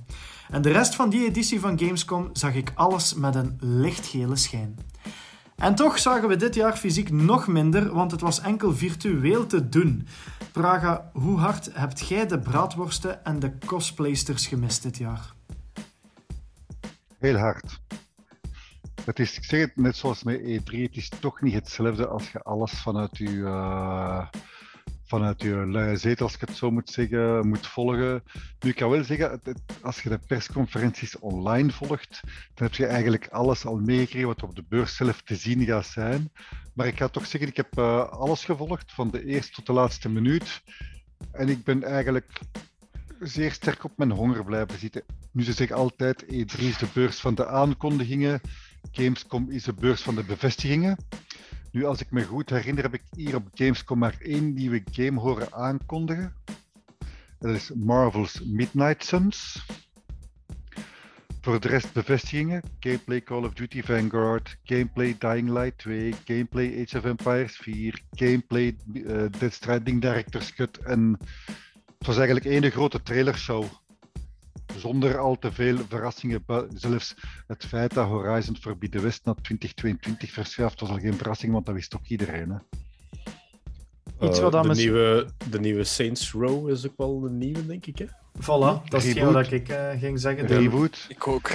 [0.51, 4.79] En de rest van die editie van Gamescom zag ik alles met een lichtgele schijn.
[5.57, 9.69] En toch zagen we dit jaar fysiek nog minder, want het was enkel virtueel te
[9.69, 10.07] doen.
[10.53, 15.33] Praga, hoe hard hebt jij de braadworsten en de cosplaysters gemist dit jaar?
[17.19, 17.81] Heel hard.
[19.05, 22.33] Het is, ik zeg het net zoals met E3, het is toch niet hetzelfde als
[22.33, 24.27] je alles vanuit je, uh,
[25.05, 28.23] vanuit je luie als ik het zo moet zeggen, moet volgen.
[28.61, 29.41] Nu, ik kan wel zeggen,
[29.83, 32.21] als je de persconferenties online volgt,
[32.55, 35.87] dan heb je eigenlijk alles al meegekregen wat op de beurs zelf te zien gaat
[35.87, 36.33] zijn.
[36.75, 39.73] Maar ik ga toch zeggen, ik heb uh, alles gevolgd, van de eerste tot de
[39.73, 40.63] laatste minuut.
[41.33, 42.41] En ik ben eigenlijk
[43.21, 45.03] zeer sterk op mijn honger blijven zitten.
[45.31, 48.41] Nu, ze zeggen altijd, E3 is de beurs van de aankondigingen.
[48.91, 50.97] Gamescom is de beurs van de bevestigingen.
[51.73, 55.21] Nu, als ik me goed herinner, heb ik hier op Gamescom maar één nieuwe game
[55.21, 56.35] horen aankondigen.
[57.39, 59.67] Dat is Marvel's Midnight Suns.
[61.41, 66.99] Voor de rest bevestigingen: gameplay Call of Duty Vanguard, gameplay Dying Light 2, gameplay Age
[66.99, 70.79] of Empires 4, gameplay uh, Dead Stranding Director's Cut.
[70.79, 71.19] En
[71.99, 73.65] het was eigenlijk één grote trailershow
[74.77, 76.45] zonder al te veel verrassingen.
[76.75, 77.15] Zelfs
[77.47, 81.75] het feit dat Horizon Forbidden West naar 2022 verschuift was al geen verrassing, want dat
[81.75, 82.51] wist ook iedereen.
[82.51, 82.59] Hè.
[84.27, 87.87] Iets wat uh, de, nieuwe, de nieuwe Saints Row is ook wel een nieuwe, denk
[87.87, 87.99] ik.
[87.99, 88.07] Hè?
[88.41, 90.47] Voilà, dat is wat ik uh, ging zeggen.
[90.47, 91.07] Reboot.
[91.09, 91.51] Ik ook.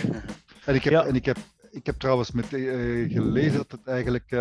[0.66, 1.38] En ik heb, en ik heb,
[1.72, 4.36] ik heb trouwens met, uh, gelezen dat het eigenlijk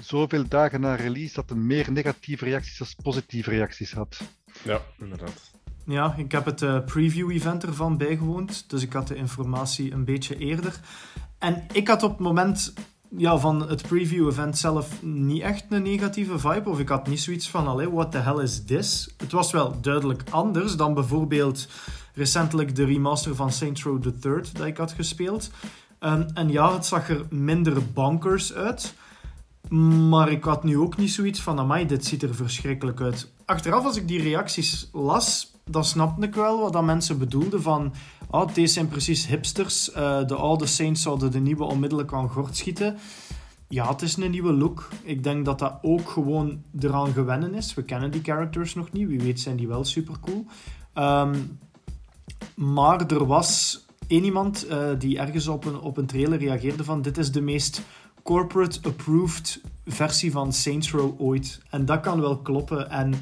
[0.00, 4.20] zoveel dagen na release dat het meer negatieve reacties als positieve reacties had.
[4.62, 5.52] Ja, inderdaad.
[5.86, 10.36] Ja, ik heb het uh, preview-event ervan bijgewoond, dus ik had de informatie een beetje
[10.36, 10.80] eerder.
[11.38, 12.72] En ik had op het moment
[13.16, 17.50] ja, van het preview-event zelf niet echt een negatieve vibe, of ik had niet zoiets
[17.50, 19.14] van, allee, what the hell is this?
[19.16, 21.68] Het was wel duidelijk anders dan bijvoorbeeld
[22.14, 25.50] recentelijk de remaster van Saints Row the Third dat ik had gespeeld.
[25.98, 28.94] Ehm, en ja, het zag er minder bonkers uit.
[30.08, 33.32] Maar ik had nu ook niet zoiets van, amai, dit ziet er verschrikkelijk uit.
[33.44, 37.92] Achteraf, als ik die reacties las, dan snapte ik wel wat dat mensen bedoelden van...
[38.30, 39.90] Oh, deze zijn precies hipsters.
[39.90, 42.96] Uh, de oude Saints zouden de nieuwe onmiddellijk aan gort schieten.
[43.68, 44.88] Ja, het is een nieuwe look.
[45.02, 47.74] Ik denk dat dat ook gewoon eraan gewennen is.
[47.74, 49.08] We kennen die characters nog niet.
[49.08, 50.46] Wie weet zijn die wel super cool.
[50.92, 51.36] Ehm,
[52.54, 57.02] maar er was één iemand uh, die ergens op een, op een trailer reageerde van...
[57.02, 57.82] Dit is de meest
[58.22, 61.60] corporate-approved versie van Saints Row ooit.
[61.70, 62.90] En dat kan wel kloppen.
[62.90, 63.14] En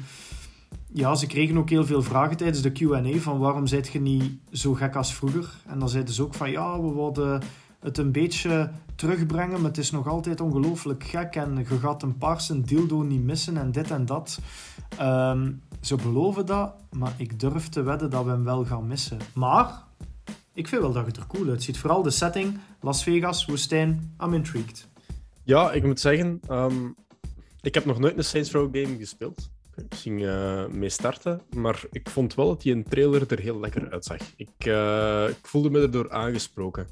[0.93, 4.39] ja, ze kregen ook heel veel vragen tijdens de Q&A van waarom zijt je niet
[4.51, 5.53] zo gek als vroeger?
[5.65, 7.41] En dan zeiden ze ook van ja, we wilden
[7.79, 12.17] het een beetje terugbrengen, maar het is nog altijd ongelooflijk gek en je gaat een
[12.17, 14.39] paarse dildo niet missen en dit en dat.
[14.97, 15.51] Ehm,
[15.81, 19.17] ze beloven dat, maar ik durf te wedden dat we hem wel gaan missen.
[19.33, 19.83] Maar
[20.53, 21.77] ik vind wel dat het er cool uitziet.
[21.77, 24.87] Vooral de setting, Las Vegas, woestijn, I'm intrigued.
[25.43, 26.95] Ja, ik moet zeggen, um,
[27.61, 29.49] ik heb nog nooit een Saints Row game gespeeld.
[29.89, 33.91] Ging uh, mee starten, maar ik vond wel dat die een trailer er heel lekker
[33.91, 34.17] uitzag.
[34.35, 36.87] Ik, uh, ik voelde me erdoor aangesproken.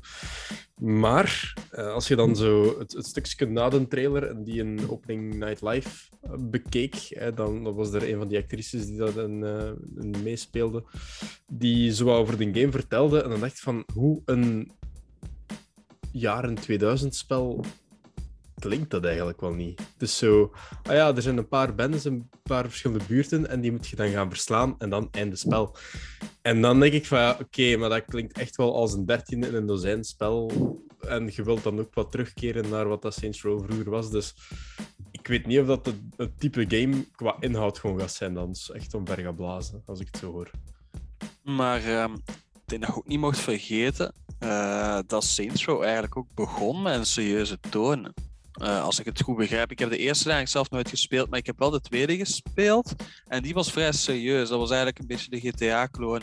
[0.76, 5.34] Maar uh, als je dan zo het, stukje na de trailer en die een Opening
[5.34, 5.90] Night Live
[6.40, 9.76] bekeek, dan, was er een van die actrices die dat een,
[10.24, 10.84] meespeelde,
[11.48, 13.22] die zo over de game vertelde.
[13.22, 14.72] En dan dacht van hoe een
[16.12, 17.66] jaren 2000 spel
[18.62, 19.82] klinkt dat eigenlijk wel niet.
[19.98, 20.52] Dus zo,
[20.84, 23.96] ah ja, er zijn een paar bendes, een paar verschillende buurten en die moet je
[23.96, 25.76] dan gaan verslaan en dan einde spel.
[26.42, 29.56] En dan denk ik van, oké, maar dat klinkt echt wel als een dertiende in
[29.56, 30.52] een dozijn spel.
[31.00, 34.12] En je wilt dan ook wat terugkeren naar wat dat Saints Row vroeger was.
[34.12, 34.36] Dus
[35.12, 38.56] ik weet niet of dat het, type game qua inhoud gewoon gaat zijn dan.
[38.74, 40.52] echt omver blazen, als ik het zo hoor.
[41.44, 42.04] Maar uh,
[42.54, 47.06] ik denk ook niet mocht vergeten uh, dat Saints Row eigenlijk ook begon met een
[47.06, 48.14] serieuze toon.
[48.62, 49.72] Uh, als ik het goed begrijp.
[49.72, 52.96] Ik heb de eerste eigenlijk zelf nooit gespeeld, maar ik heb wel de tweede gespeeld.
[53.28, 54.50] En die was vrij serieus.
[54.50, 56.22] Dat was eigenlijk een beetje de GTA-kloon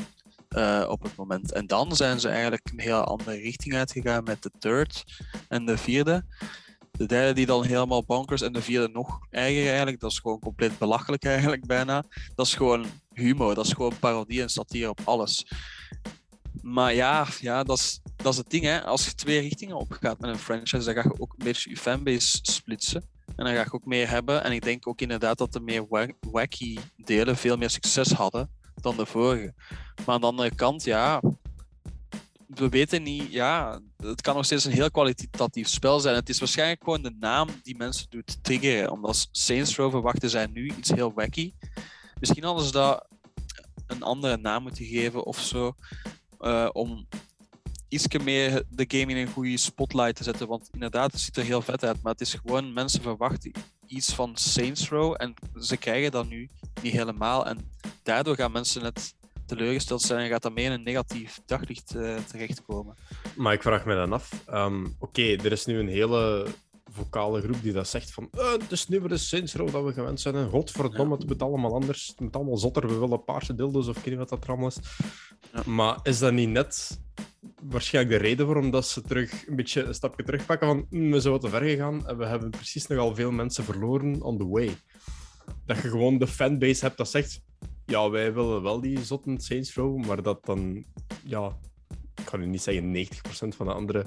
[0.56, 1.52] uh, op het moment.
[1.52, 5.04] En dan zijn ze eigenlijk een heel andere richting uitgegaan met de third
[5.48, 6.24] en de vierde.
[6.90, 10.00] De derde die dan helemaal bonkers en de vierde nog erger eigenlijk.
[10.00, 12.04] Dat is gewoon compleet belachelijk eigenlijk bijna.
[12.34, 15.46] Dat is gewoon humor, dat is gewoon parodie en satire op alles.
[16.62, 18.64] Maar ja, ja dat, is, dat is het ding.
[18.64, 18.84] Hè.
[18.84, 21.76] Als je twee richtingen opgaat met een franchise, dan ga je ook een beetje je
[21.76, 23.04] fanbase splitsen.
[23.36, 24.44] En dan ga je ook meer hebben.
[24.44, 25.86] En ik denk ook inderdaad dat de meer
[26.20, 29.54] wacky delen veel meer succes hadden dan de vorige.
[30.06, 31.20] Maar aan de andere kant, ja,
[32.46, 36.14] we weten niet, ja, het kan nog steeds een heel kwalitatief spel zijn.
[36.14, 38.90] Het is waarschijnlijk gewoon de naam die mensen doet triggeren.
[38.90, 41.52] Omdat Saints Row verwachten zij nu iets heel wacky.
[42.20, 43.06] Misschien hadden ze dat
[43.86, 45.74] een andere naam moeten geven of zo.
[46.40, 47.08] Uh, om
[47.88, 50.48] iets meer de game in een goede spotlight te zetten.
[50.48, 52.02] Want inderdaad, het ziet er heel vet uit.
[52.02, 53.52] Maar het is gewoon, mensen verwachten
[53.86, 55.14] iets van Saints Row.
[55.16, 56.48] En ze krijgen dat nu
[56.82, 57.46] niet helemaal.
[57.46, 57.70] En
[58.02, 59.14] daardoor gaan mensen net
[59.46, 62.96] teleurgesteld zijn en gaat dat meer in een negatief daglicht uh, terechtkomen.
[63.36, 64.30] Maar ik vraag me dan af.
[64.50, 66.46] Um, Oké, er is nu een hele
[66.90, 69.84] vocale groep die dat zegt van uh, het is nu weer de Saints Row dat
[69.84, 70.34] we gewend zijn.
[70.34, 72.06] En godverdomme, het moet allemaal anders.
[72.06, 72.88] Het moet allemaal zotter.
[72.88, 74.78] We willen paarse dildos of ik weet niet wat dat allemaal is.
[75.66, 77.00] Maar is dat niet net
[77.62, 81.20] waarschijnlijk de reden waarom dat ze terug een beetje een stapje terugpakken van mm, we
[81.20, 84.48] zijn wat te ver gegaan en we hebben precies nogal veel mensen verloren on the
[84.48, 84.76] way.
[85.66, 87.42] Dat je gewoon de fanbase hebt dat zegt
[87.86, 90.84] ja, wij willen wel die zotten Saints Row, maar dat dan,
[91.24, 91.58] ja,
[92.14, 93.08] ik kan nu niet zeggen 90%
[93.56, 94.04] van de andere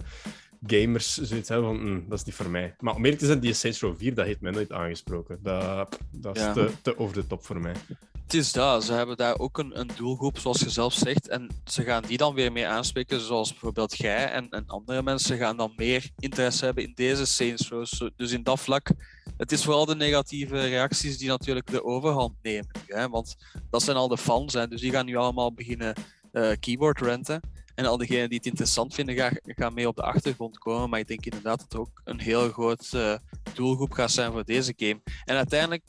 [0.67, 2.75] gamers zoiets hebben van, mm, dat is niet voor mij.
[2.79, 5.39] Maar om eerlijk te zijn, die Saints Row 4, dat heeft mij nooit aangesproken.
[5.43, 7.73] Dat, dat is te, te over de top voor mij.
[8.23, 8.83] Het is dat.
[8.83, 11.27] Ze hebben daar ook een, een, doelgroep, zoals je zelf zegt.
[11.27, 15.37] En ze gaan die dan weer mee aanspreken, zoals bijvoorbeeld jij en, en andere mensen
[15.37, 17.85] gaan dan meer interesse hebben in deze Saints Row.
[18.15, 18.91] Dus in dat vlak,
[19.37, 22.71] het is vooral de negatieve reacties die natuurlijk de overhand nemen.
[22.87, 23.09] Hè?
[23.09, 23.35] Want
[23.69, 24.67] dat zijn al de fans, hè?
[24.67, 25.93] dus die gaan nu allemaal beginnen
[26.33, 27.41] uh, keyboard renten.
[27.81, 30.89] En al diegenen die het interessant vinden, gaan, gaan mee op de achtergrond komen.
[30.89, 33.15] Maar ik denk inderdaad dat er ook een heel groot uh,
[33.53, 35.01] doelgroep gaat zijn voor deze game.
[35.23, 35.83] En uiteindelijk,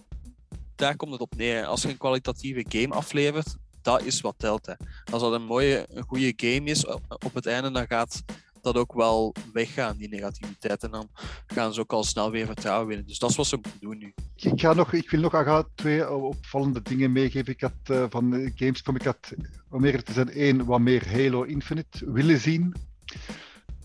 [0.75, 1.65] daar komt het op neer.
[1.65, 4.67] Als je een kwalitatieve game aflevert, dat is wat telt.
[4.67, 4.75] Hè.
[5.13, 8.23] Als dat een mooie, een goede game is op het einde, dan gaat
[8.63, 10.83] dat ook wel weggaan, die negativiteit.
[10.83, 11.09] En dan
[11.47, 13.07] gaan ze ook al snel weer vertrouwen winnen.
[13.07, 14.15] Dus dat is wat ze moeten doen nu.
[14.37, 17.53] Ik, ga nog, ik wil nog twee opvallende dingen meegeven.
[17.53, 19.33] Ik had uh, van Gamescom, ik had,
[19.71, 22.75] om eerlijk te zijn, één, wat meer Halo Infinite willen zien.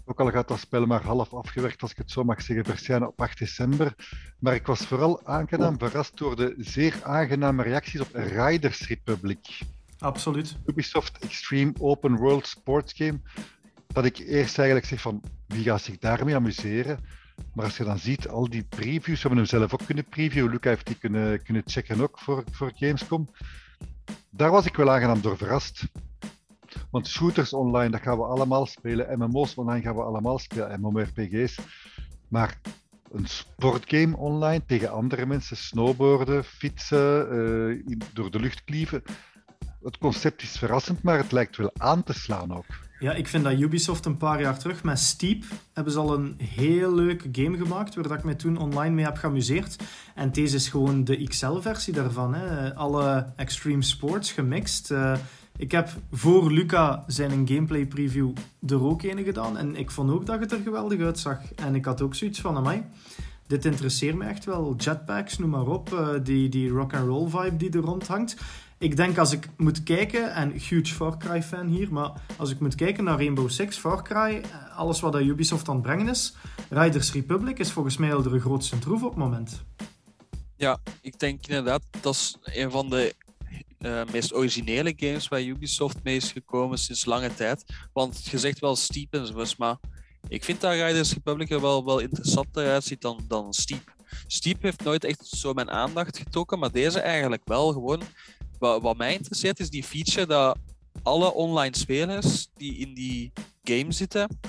[0.06, 3.08] Ook al gaat dat spel maar half afgewerkt, als ik het zo mag zeggen, verschijnen
[3.08, 3.94] op 8 december.
[4.40, 9.60] Maar ik was vooral aangenaam verrast door de zeer aangename reacties op Riders Republic.
[10.00, 10.58] Absoluut.
[10.66, 13.20] Ubisoft Extreme Open World Sports Game.
[13.88, 17.00] Dat ik eerst eigenlijk zeg van wie gaat zich daarmee amuseren.
[17.54, 20.52] Maar als je dan ziet, al die previews, we hebben hem zelf ook kunnen previewen.
[20.52, 23.30] Luca heeft die kunnen, kunnen checken ook voor, voor Gamescom.
[24.30, 25.84] Daar was ik wel aangenaam door verrast.
[26.92, 29.20] Want shooters online, dat gaan we allemaal spelen.
[29.20, 30.80] MMO's online gaan we allemaal spelen.
[30.80, 31.60] MMORPG's.
[32.28, 32.60] Maar
[33.12, 39.04] een sportgame online tegen andere mensen, snowboarden, fietsen, uh, door de lucht klieven.
[39.82, 42.87] Het concept is verrassend, maar het lijkt wel aan te slaan ook.
[43.00, 46.36] Ja, ik vind dat Ubisoft een paar jaar terug met Steep hebben ze al een
[46.44, 49.76] heel leuke game gemaakt, waar ik mij toen online mee heb geamuseerd.
[50.16, 52.34] En deze is gewoon de XL-versie daarvan.
[52.34, 52.76] Hè.
[52.76, 54.92] Alle extreme sports gemixt.
[54.92, 55.18] Uh,
[55.58, 58.32] ik heb voor Luca zijn een gameplay preview
[58.68, 59.58] er ook een gedaan.
[59.58, 61.40] En ik vond ook dat het er geweldig uitzag.
[61.56, 62.84] En ik had ook zoiets van, amai,
[63.48, 64.76] dit interesseert me echt wel.
[64.78, 65.94] Jetpacks, noem maar op.
[65.94, 68.38] Uh, die, die rock-and-roll vibe die er rond hangt.
[68.80, 72.60] Ik denk als ik moet kijken, en huge Far Cry fan hier, maar als ik
[72.60, 76.36] moet kijken naar Rainbow Six, Far Cry, eh, alles wat Ubisoft aan het brengen is,
[76.70, 79.64] Riders Republic is volgens mij al de grootste troef op het moment.
[80.56, 83.16] Ja, ik denk inderdaad, dat is een van de
[83.80, 87.64] uh, meest originele games waar Ubisoft mee is gekomen sinds lange tijd.
[87.94, 89.78] Want je zegt wel Steep en zo, maar
[90.28, 93.96] ik vind dat Riders Republic er wel, wel interessanter uitziet dan, dan Steep.
[94.28, 97.72] Steep heeft nooit echt zo mijn aandacht getrokken, maar deze eigenlijk wel.
[97.72, 98.02] Gewoon,
[98.60, 100.58] wat, wat mij interesseert is die feature dat
[101.04, 103.32] alle online spelers die in die
[103.64, 104.40] game zitten,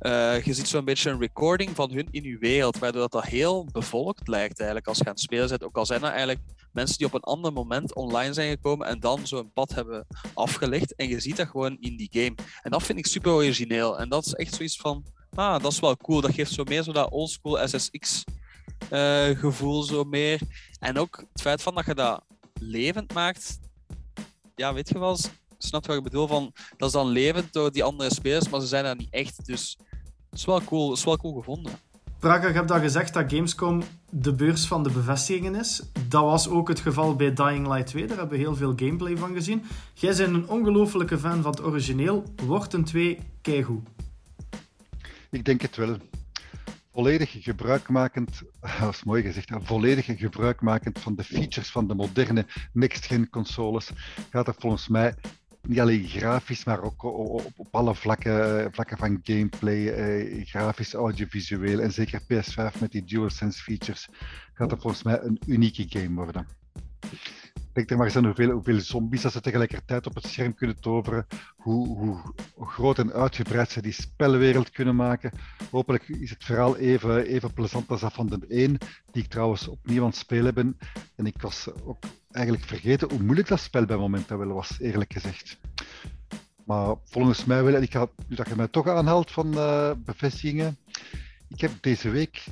[0.00, 3.24] uh, je ziet zo'n beetje een recording van hun in je wereld, waardoor dat, dat
[3.24, 5.64] heel bevolkt lijkt eigenlijk als je aan het spelen bent.
[5.64, 6.40] Ook al zijn dat eigenlijk
[6.72, 10.94] mensen die op een ander moment online zijn gekomen en dan zo'n pad hebben afgelegd.
[10.94, 12.34] En je ziet dat gewoon in die game.
[12.62, 13.98] En dat vind ik super origineel.
[13.98, 16.20] En dat is echt zoiets van, ah, dat is wel cool.
[16.20, 18.24] Dat geeft zo meer zo dat oldschool SSX
[18.92, 20.40] uh, gevoel zo meer.
[20.78, 22.24] En ook het feit van dat je dat
[22.60, 23.58] levend maakt.
[24.54, 25.18] Ja, weet je wel,
[25.58, 26.26] snap wat ik bedoel?
[26.26, 29.46] Van, dat is dan levend door die andere spelers, maar ze zijn dat niet echt.
[29.46, 29.76] Dus
[30.30, 31.72] het is wel cool, is wel cool gevonden.
[32.18, 35.82] Praga, ik heb dat gezegd dat Gamescom de beurs van de bevestigingen is.
[36.08, 38.06] Dat was ook het geval bij Dying Light 2.
[38.06, 39.62] Daar hebben we heel veel gameplay van gezien.
[39.94, 42.24] Jij bent een ongelofelijke fan van het origineel.
[42.46, 43.86] Wordt een 2 keigoed?
[45.30, 45.96] Ik denk het wel.
[46.96, 48.42] Volledig gebruikmakend,
[48.80, 53.90] dat is mooi gezegd, volledig gebruikmakend van de features van de moderne next-gen consoles
[54.30, 55.14] gaat er volgens mij
[55.62, 61.92] niet alleen grafisch, maar ook op, alle vlakken, vlakken van gameplay, eh, grafisch, audiovisueel en
[61.92, 64.08] zeker PS5 met die DualSense features
[64.52, 66.46] gaat er volgens mij een unieke game worden.
[67.76, 71.26] Denk er maar eens aan hoeveel, zombies dat ze tegelijkertijd op het scherm kunnen toveren,
[71.56, 71.96] hoe,
[72.54, 75.32] hoe groot en uitgebreid ze die spelwereld kunnen maken.
[75.70, 78.78] Hopelijk is het verhaal even, even plezant als dat van de 1,
[79.10, 80.78] die ik trouwens opnieuw aan het spelen ben.
[81.16, 85.12] En ik was ook eigenlijk vergeten hoe moeilijk dat spel bij momenten wel was, eerlijk
[85.12, 85.58] gezegd.
[86.64, 89.90] Maar volgens mij wel, en ik ga, nu dat je mij toch aanhaalt van uh,
[89.96, 90.78] bevestigingen,
[91.48, 92.44] ik heb deze week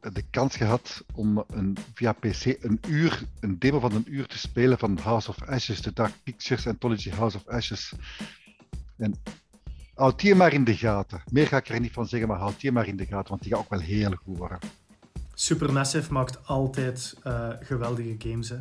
[0.00, 4.38] de kans gehad om een, via PC een uur, een demo van een uur te
[4.38, 7.92] spelen van House of Ashes, de Dark Pictures Anthology House of Ashes.
[8.96, 9.14] En
[9.94, 11.22] houd die maar in de gaten.
[11.30, 13.42] Meer ga ik er niet van zeggen, maar houd die maar in de gaten, want
[13.42, 14.58] die gaat ook wel heel goed worden.
[15.34, 18.48] Supermassive maakt altijd uh, geweldige games.
[18.48, 18.56] Hè.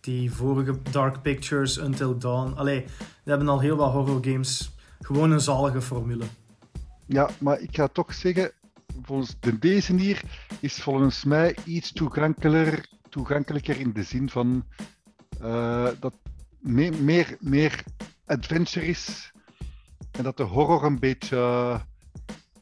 [0.00, 2.52] Die vorige Dark Pictures, Until Dawn.
[2.56, 4.70] Allee, we hebben al heel wat horror games.
[5.00, 6.24] Gewoon een zalige formule.
[7.06, 8.52] Ja, maar ik ga toch zeggen,
[9.02, 10.22] volgens de, deze hier
[10.60, 14.64] is volgens mij iets toegankelijker, toegankelijker in de zin van
[15.42, 16.14] uh, dat
[16.58, 17.84] meer, meer, meer
[18.26, 19.32] adventure is
[20.10, 21.80] en dat de horror een beetje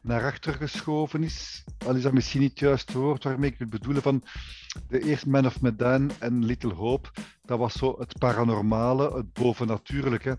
[0.02, 1.64] naar achter geschoven is.
[1.86, 4.22] Al is dat misschien niet het juiste woord waarmee ik wil bedoelen van
[4.88, 7.08] de eerste Man of Medan en Little Hope.
[7.44, 10.38] Dat was zo het paranormale, het bovennatuurlijke.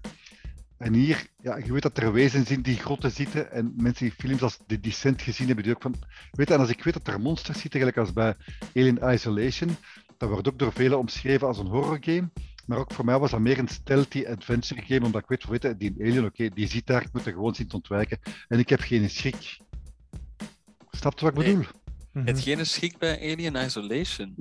[0.82, 3.52] En hier, ja, je weet dat er wezens in die grotten zitten.
[3.52, 5.96] En mensen die films als The Descent gezien hebben, die ook van...
[6.32, 8.36] Weet je, en als ik weet dat er monsters zitten, gelijk als bij
[8.76, 9.76] Alien Isolation,
[10.18, 12.30] dat wordt ook door velen omschreven als een horrorgame.
[12.66, 15.62] Maar ook voor mij was dat meer een stealthy adventure game, omdat ik weet, weet
[15.62, 18.20] je, die alien, oké, die zit daar, ik moet er gewoon zien te ontwijken.
[18.48, 19.58] En ik heb geen schrik.
[20.92, 21.66] Snap je wat ik bedoel?
[22.12, 24.34] Mm Het geen schrik bij Alien Isolation.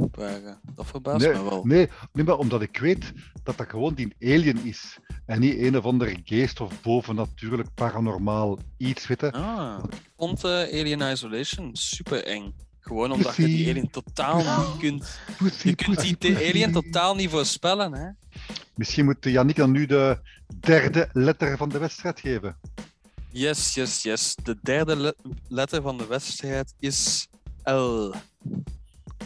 [0.75, 1.65] Dat verbaast nee, me wel.
[1.65, 4.99] Nee, nee, maar omdat ik weet dat dat gewoon die alien is.
[5.27, 10.51] En niet een of andere geest of bovennatuurlijk paranormaal iets, weet Ah, ik vond uh,
[10.51, 12.55] Alien Isolation super eng.
[12.81, 15.19] Gewoon omdat je die alien totaal niet kunt...
[15.63, 18.09] je kunt die alien totaal niet voorspellen, hè?
[18.75, 20.19] Misschien moet Yannick dan nu de
[20.61, 22.57] derde letter van de wedstrijd geven.
[23.33, 24.35] Yes, yes, yes.
[24.43, 25.15] De derde
[25.49, 27.29] letter van de wedstrijd is
[27.65, 28.13] L.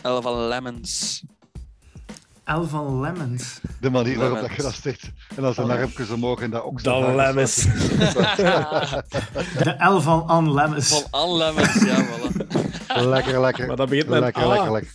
[0.02, 1.22] L van Lemons.
[2.44, 3.60] L van Lemons.
[3.80, 5.10] De manier waarop dat je dat zegt.
[5.36, 7.54] En dan zijn armpjes omhoog en dat ook De Lemmes.
[9.64, 10.88] De L van Anne Lemmes.
[10.88, 12.46] Van Anne Lemmens, ja, voilà.
[13.08, 13.66] Lekker, lekker.
[13.66, 14.46] Maar dat begint met lekker, A.
[14.46, 14.90] lekker, lekker.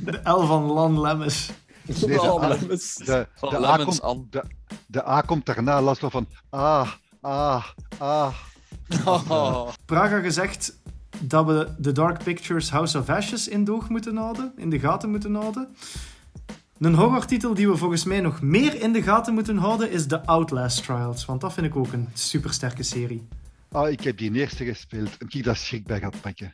[0.00, 1.50] De L van Lan Lemmes.
[1.82, 2.94] Deze Oh, A- Lemmes.
[2.94, 4.24] De, Van de, A Lemmens komt, Anne.
[4.30, 4.42] de,
[4.86, 6.88] de A komt daarna last van ah,
[7.20, 7.64] ah,
[7.98, 8.34] ah.
[9.28, 9.68] Oh.
[9.86, 10.78] Praga gezegd
[11.20, 15.10] dat we The Dark Pictures House of Ashes in doog moeten houden, in de gaten
[15.10, 15.68] moeten houden.
[16.78, 20.26] Een horrortitel die we volgens mij nog meer in de gaten moeten houden is The
[20.26, 23.28] Outlast Trials, want dat vind ik ook een supersterke serie.
[23.72, 26.52] Ah, ik heb die eerste gespeeld en ik daar schrik bij gehad pakken.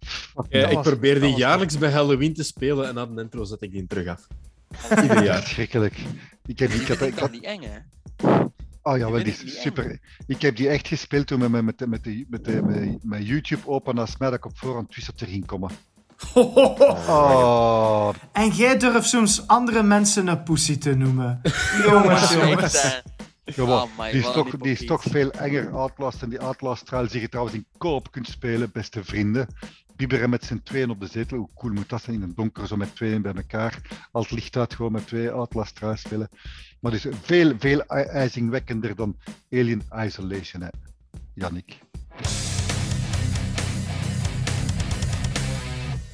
[0.00, 2.94] Fuck, Ja, dat ik was- probeer dat die was jaarlijks bij Halloween te spelen en
[2.94, 4.26] na de intro zet ik die terug af.
[5.02, 5.40] Ieder jaar.
[5.40, 5.98] Verschrikkelijk.
[6.46, 7.78] Ik heb, ik Ik ik dat niet eng, hè?
[8.86, 9.98] Oh ja, wel, die is super.
[10.26, 13.26] Ik heb die echt gespeeld toen met, met, met, met, de- met, de- met, met
[13.26, 15.70] YouTube open naast mij dat ik op voorhand wist dat erin komen.
[16.34, 21.40] Oh, En jij durft soms andere mensen een pussy te noemen.
[21.86, 23.02] Jongens, jongens.
[23.58, 26.22] Oh my, die, is toch, die is toch veel enger Outlast.
[26.22, 29.46] En die Outlast trial die je trouwens in koop kunt spelen, beste vrienden.
[29.96, 31.38] Bibberen met z'n tweeën op de zetel.
[31.38, 33.80] Hoe cool moet dat zijn in het donker, zo met tweeën bij elkaar.
[34.12, 36.28] Al het licht uit, gewoon met twee Outlast spelen.
[36.80, 39.16] Maar dus veel, veel i- ijzingwekkender dan
[39.52, 40.68] Alien Isolation, hè.
[41.34, 41.78] Jannik.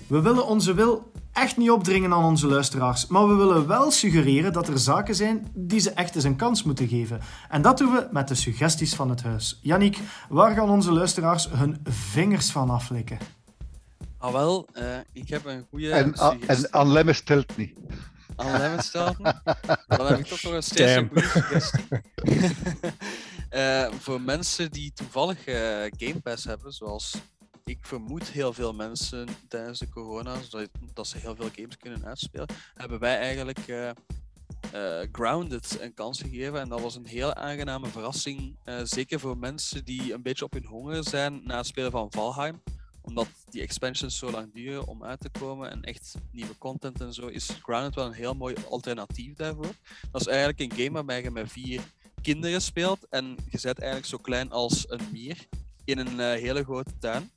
[0.07, 4.53] We willen onze wil echt niet opdringen aan onze luisteraars, maar we willen wel suggereren
[4.53, 7.20] dat er zaken zijn die ze echt eens een kans moeten geven.
[7.49, 9.59] En dat doen we met de suggesties van het huis.
[9.62, 13.18] Yannick, waar gaan onze luisteraars hun vingers van aflikken?
[14.23, 16.66] Ah, wel, eh, ik heb een goede En, A- suggestie.
[16.66, 17.79] en Anne Lemmens telt niet.
[18.37, 19.41] aan Lemmens stelt niet.
[19.87, 21.85] Dan heb ik toch nog een steeds een goede suggestie.
[23.49, 25.55] Eh, voor mensen die toevallig eh,
[25.97, 27.14] Game Pass hebben, zoals
[27.64, 32.05] ik vermoed heel veel mensen tijdens de corona, zodat dat ze heel veel games kunnen
[32.07, 36.61] uitspelen, hebben wij eigenlijk eh, eh, Grounded een kans gegeven.
[36.61, 38.57] En dat was een heel aangename verrassing.
[38.64, 42.07] eh, zeker voor mensen die een beetje op hun honger zijn na het spelen van
[42.11, 42.62] Valheim
[43.03, 47.13] omdat die expansions zo lang duren om uit te komen en echt nieuwe content en
[47.13, 49.75] zo, is Grounded wel een heel mooi alternatief daarvoor.
[50.11, 51.83] Dat is eigenlijk een game waarbij je met vier
[52.23, 55.47] kinderen speelt en je bent eigenlijk zo klein als een mier
[55.85, 57.31] in een eh, hele grote tuin.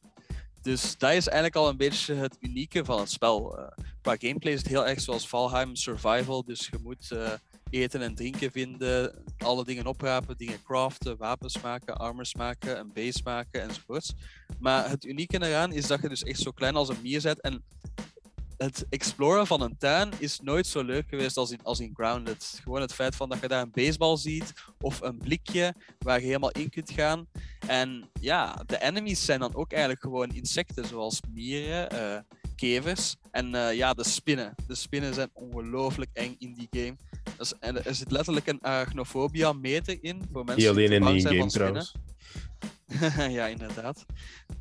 [0.61, 3.57] Dus dat is eigenlijk al een beetje het unieke van het spel.
[3.57, 7.31] Eh, qua gameplay is het heel erg zoals Valheim Survival, dus je moet eh,
[7.69, 13.21] eten en drinken vinden, alle dingen oprapen, dingen craften, wapens maken, armors maken, een base
[13.23, 14.13] maken enzovoorts.
[14.59, 17.41] Maar het unieke eraan is dat je dus echt zo klein als een mier bent.
[17.41, 17.63] En
[18.57, 22.59] het exploren van een tuin is nooit zo leuk geweest als in, als in Grounded.
[22.63, 26.25] Gewoon het feit van dat je daar een baseball ziet of een blikje waar je
[26.25, 27.27] helemaal in kunt gaan.
[27.67, 32.19] En ja, de enemies zijn dan ook eigenlijk gewoon insecten zoals mieren, eh,
[32.55, 34.55] kevers en eh, ja, de spinnen.
[34.67, 36.95] De spinnen zijn ongelooflijk eng in die game.
[37.59, 41.21] En er zit letterlijk een arachnofobia meter in voor mensen Die alleen in bang die
[41.21, 41.83] zijn game van spinnen.
[41.83, 42.13] trouwens.
[43.37, 44.05] ja, inderdaad.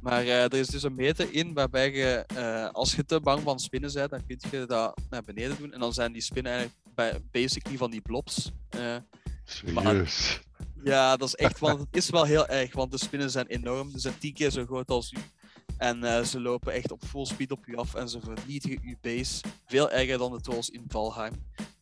[0.01, 3.43] Maar eh, er is dus een meter in waarbij je, eh, als je te bang
[3.43, 5.73] van spinnen bent, dan kun je dat naar beneden doen.
[5.73, 8.51] En dan zijn die spinnen eigenlijk bij, basically van die blobs.
[8.69, 8.97] Eh,
[9.45, 10.41] Serieus.
[10.85, 13.91] ja, dat is echt, want het is wel heel erg, want de spinnen zijn enorm.
[13.91, 15.19] Ze zijn tien keer zo groot als u.
[15.79, 18.95] En eh, ze lopen echt op full speed op u af en ze vernietigen uw
[19.01, 19.45] base.
[19.67, 21.33] Veel erger dan de trolls in Valheim.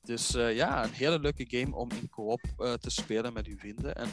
[0.05, 3.57] Dus eh, ja, een hele leuke game om in co-op eh, te spelen met uw
[3.59, 3.95] vrienden.
[3.97, 4.09] En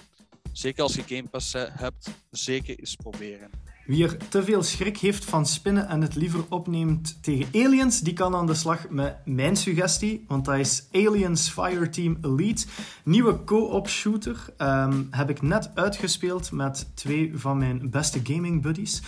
[0.52, 3.50] zeker als je Game Pass hebt, zeker eens proberen.
[3.90, 8.14] Wie er te veel schrik heeft van spinnen en het liever opneemt tegen aliens, die
[8.14, 10.26] kan aan de slag met mijn suggestie.
[10.28, 12.66] Want dat is Aliens Fireteam Elite.
[13.04, 14.54] Nieuwe co-op shooter.
[14.58, 19.02] Ehm, heb ik net uitgespeeld met twee van mijn beste gaming buddies.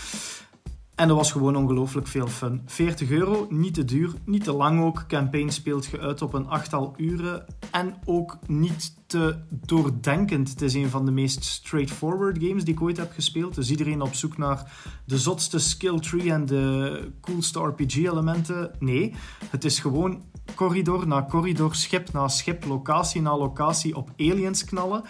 [0.95, 2.61] En dat was gewoon ongelooflijk veel fun.
[2.65, 5.03] 40 euro, niet te duur, niet te lang ook.
[5.07, 7.45] Campaign speelt je uit op een achttal uren.
[7.71, 10.49] En ook niet te doordenkend.
[10.49, 13.55] Het is een van de meest straightforward games die ik ooit heb gespeeld.
[13.55, 14.71] Dus iedereen op zoek naar
[15.05, 18.71] de zotste skill tree en de coolste RPG-elementen.
[18.79, 19.13] Nee,
[19.49, 20.23] het is gewoon
[20.55, 25.03] corridor na corridor, schip na schip, locatie na locatie op aliens knallen.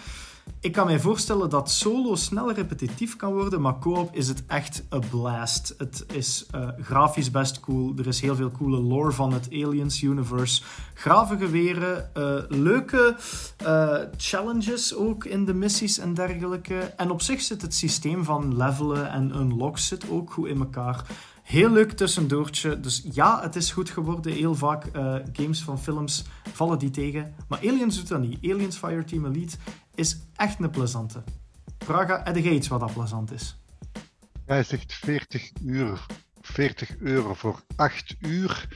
[0.62, 4.84] Ik kan mij voorstellen dat solo snel repetitief kan worden, maar co-op is het echt
[4.89, 5.74] een blast.
[5.78, 7.93] Het is eh, grafisch best cool.
[7.97, 10.64] Er is heel veel coole lore van het Aliens universe.
[10.93, 13.16] Grave geweren, eh, leuke
[13.57, 16.78] eh, challenges ook in de missies en dergelijke.
[16.78, 21.05] En op zich zit het systeem van levelen en unlocks zit ook goed in elkaar.
[21.44, 22.80] Heel leuk tussendoortje.
[22.80, 24.34] Dus ja, het is goed geworden.
[24.34, 26.24] Heel vaak eh, games van films
[26.54, 27.36] vallen die tegen.
[27.48, 28.44] Maar Aliens doet dat niet.
[28.44, 29.58] Aliens Fireteam Elite
[29.96, 31.24] is echt een plezante.
[31.78, 33.58] Praga, heb jij iets wat dat plezant is?
[34.46, 36.06] Hij zegt 40 uur,
[36.42, 38.68] 40 euro voor 8 uur.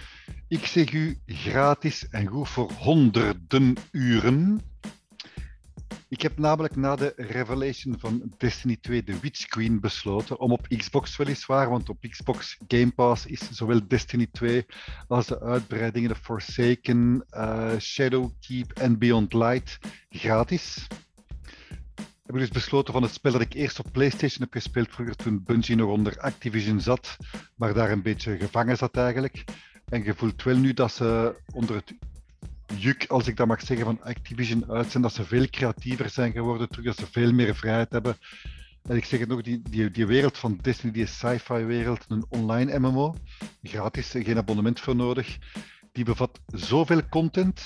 [0.47, 4.61] Ik zeg u gratis en goed voor honderden uren.
[6.09, 10.67] Ik heb namelijk na de revelation van Destiny 2 de Witch Queen besloten om op
[10.67, 14.65] Xbox weliswaar, want op Xbox Game Pass is zowel Destiny 2
[15.07, 19.79] als de uitbreidingen de Forsaken, uh, Shadowkeep en Beyond Light
[20.09, 20.87] gratis.
[21.97, 25.15] Ik heb dus besloten van het spel dat ik eerst op PlayStation heb gespeeld vroeger
[25.15, 27.17] toen Bungie nog onder Activision zat,
[27.55, 29.43] maar daar een beetje gevangen zat eigenlijk.
[29.85, 31.93] En je voelt wel nu dat ze onder het
[32.77, 36.31] juk, als ik dat mag zeggen, van Activision uit zijn, dat ze veel creatiever zijn
[36.31, 38.17] geworden, terug dat ze veel meer vrijheid hebben.
[38.83, 42.25] En ik zeg het nog, die, die, die wereld van Disney, die sci-fi wereld, een
[42.29, 43.15] online MMO,
[43.63, 45.37] gratis, geen abonnement voor nodig,
[45.91, 47.61] die bevat zoveel content,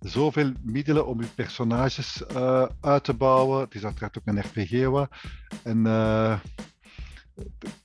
[0.00, 3.60] zoveel middelen om je personages uh, uit te bouwen.
[3.60, 4.72] Het is uiteraard ook een RPG.
[5.62, 6.38] En uh,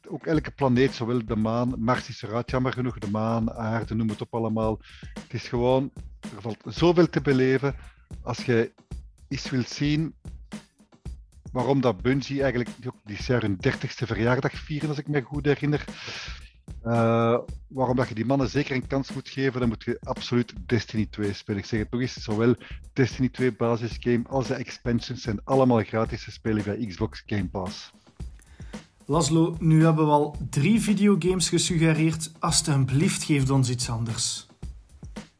[0.08, 4.10] ook elke planeet, zowel de maan, Mars is eruit, jammer genoeg, de maan, aarde, noem
[4.10, 4.80] het op allemaal.
[5.14, 5.92] Het is gewoon,
[6.36, 7.76] er valt zoveel te beleven.
[8.22, 8.74] Als je
[9.28, 10.16] eens wilt zien
[11.52, 12.70] waarom dat Bungie eigenlijk
[13.04, 15.86] die jaar hun 30ste verjaardag vieren, als ik me goed herinner.
[16.84, 20.54] Uh, waarom dat je die mannen zeker een kans moet geven, dan moet je absoluut
[20.66, 21.60] Destiny 2 spelen.
[21.60, 22.56] Ik zeg het nog eens, zowel
[22.94, 27.92] Destiny 2 basisgame als de expansions zijn allemaal gratis te spelen via Xbox Game Pass.
[29.12, 32.32] Laszlo, nu hebben we al drie videogames gesuggereerd.
[32.40, 34.48] Alsjeblieft, geef ons iets anders.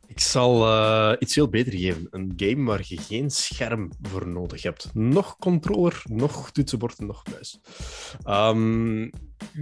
[0.08, 2.08] Ik zal uh, iets veel beter geven.
[2.12, 4.90] Een game waar je geen scherm voor nodig hebt.
[4.94, 7.60] Nog controller, nog toetsenbord en nog muis.
[8.28, 9.10] Um,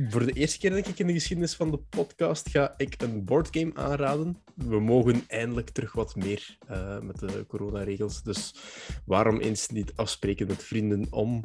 [0.10, 3.26] voor de eerste keer denk ik in de geschiedenis van de podcast ga ik een
[3.26, 4.38] boardgame aanraden.
[4.56, 8.24] We mogen eindelijk terug wat meer uh, met de coronaregels.
[8.24, 8.56] Dus
[9.06, 11.44] waarom eens niet afspreken met vrienden om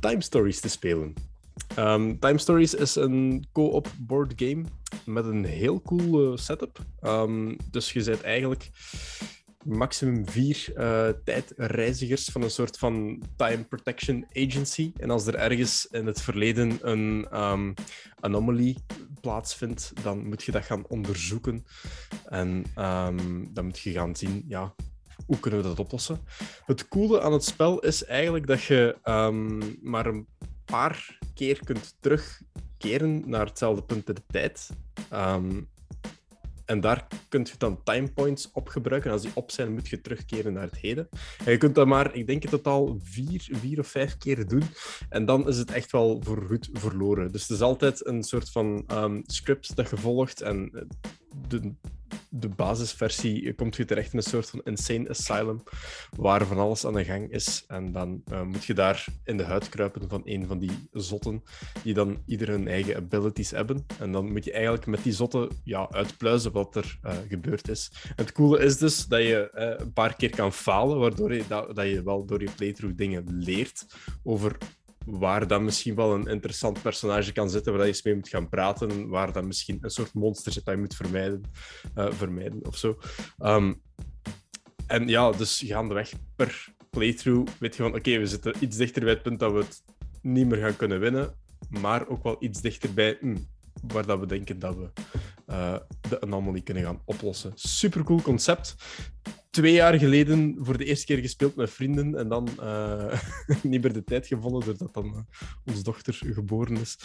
[0.00, 1.14] Time Stories te spelen?
[1.78, 4.64] Um, Time Stories is een co-op board game
[5.04, 6.78] met een heel cool setup.
[7.02, 8.70] Um, dus je bent eigenlijk
[9.64, 14.92] maximum vier uh, tijdreizigers van een soort van time protection agency.
[14.96, 17.74] En als er ergens in het verleden een um,
[18.20, 18.76] anomaly
[19.20, 21.64] plaatsvindt, dan moet je dat gaan onderzoeken.
[22.24, 22.64] En
[23.52, 24.74] dan moet je gaan zien, ja,
[25.26, 26.20] hoe kunnen we dat oplossen?
[26.64, 28.96] Het coole aan het spel is eigenlijk dat je
[29.82, 30.26] maar een
[30.66, 34.70] paar keer kunt terugkeren naar hetzelfde punt in de tijd.
[35.10, 35.60] Ehm,
[36.66, 39.10] en daar kunt je dan time points op gebruiken.
[39.10, 41.08] Als die op zijn, moet je terugkeren naar het heden.
[41.44, 44.62] En je kunt dat maar, ik denk in totaal vier, vier of vijf keer doen.
[45.08, 47.32] En dan is het echt wel voorgoed verloren.
[47.32, 50.40] Dus het is altijd een soort van um, script dat je volgt.
[50.40, 50.82] En eh,
[51.48, 51.74] de
[52.28, 55.62] de basisversie komt je terecht in een soort van insane asylum
[56.16, 57.64] waar van alles aan de gang is.
[57.66, 61.42] En dan uh, moet je daar in de huid kruipen van een van die zotten,
[61.82, 63.86] die dan ieder hun eigen abilities hebben.
[63.98, 67.90] En dan moet je eigenlijk met die zotten ja, uitpluizen wat er uh, gebeurd is.
[68.16, 71.76] het coole is dus dat je uh, een paar keer kan falen, waardoor je, dat,
[71.76, 73.86] dat je wel door je playthrough dingen leert
[74.22, 74.56] over
[75.06, 78.48] waar dan misschien wel een interessant personage kan zitten, waar je eens mee moet gaan
[78.48, 81.42] praten, waar dan misschien een soort monster zit dat je moet vermijden,
[81.94, 82.98] uh, vermijden of zo.
[83.38, 83.82] Um,
[84.86, 89.12] en ja, dus gaandeweg per playthrough weet je van, oké, we zitten iets dichter bij
[89.12, 89.82] het punt dat we het
[90.22, 91.34] niet meer gaan kunnen winnen,
[91.68, 93.36] maar ook wel iets dichter bij hm,
[93.86, 94.90] waar dat we denken dat we
[95.46, 95.76] uh,
[96.08, 97.52] de anomaly kunnen gaan oplossen.
[97.54, 98.74] Super cool concept
[99.56, 103.20] twee jaar geleden voor de eerste keer gespeeld met vrienden en dan uh,
[103.62, 105.18] niet meer de tijd gevonden doordat dan uh,
[105.64, 106.98] onze dochter geboren is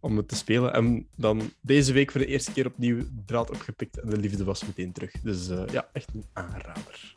[0.00, 0.72] om het te spelen.
[0.72, 4.66] En dan deze week voor de eerste keer opnieuw draad opgepikt en de liefde was
[4.66, 5.10] meteen terug.
[5.22, 7.14] Dus uh, ja, echt een aanrader.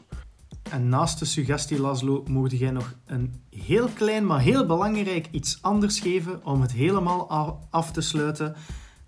[0.71, 5.57] En naast de suggestie, Laszlo, mocht jij nog een heel klein, maar heel belangrijk iets
[5.61, 7.27] anders geven om het helemaal
[7.69, 8.55] af te sluiten.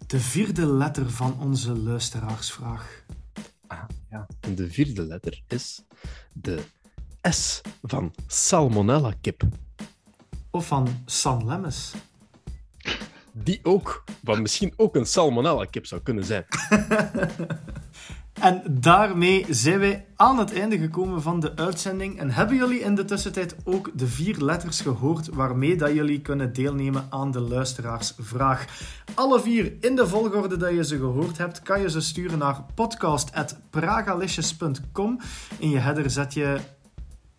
[0.08, 3.04] De vierde letter van onze luisteraarsvraag.
[3.68, 4.28] Ah, ja.
[4.40, 5.84] En de vierde letter is
[6.34, 6.64] de
[7.30, 9.44] S van salmonella kip.
[10.50, 11.94] Of van San Lemmes.
[13.32, 16.46] Die ook, wat misschien ook een salmonella kip zou kunnen zijn.
[18.34, 22.20] En daarmee zijn wij aan het einde gekomen van de uitzending.
[22.20, 26.54] En hebben jullie in de tussentijd ook de vier letters gehoord waarmee dat jullie kunnen
[26.54, 28.66] deelnemen aan de luisteraarsvraag?
[29.14, 32.66] Alle vier in de volgorde dat je ze gehoord hebt, kan je ze sturen naar
[32.76, 35.20] podcast.pragalicious.com.
[35.58, 36.58] In je header zet je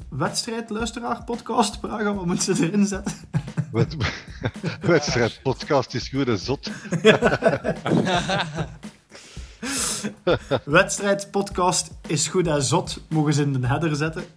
[0.08, 3.14] wedstrijd, luisteraar, podcast, Praga, wat moet ze erin zetten?
[4.80, 6.70] wedstrijd, podcast is goed en zot.
[10.64, 13.00] Wedstrijdpodcast is goed en zot.
[13.08, 14.24] Mogen ze in de header zetten.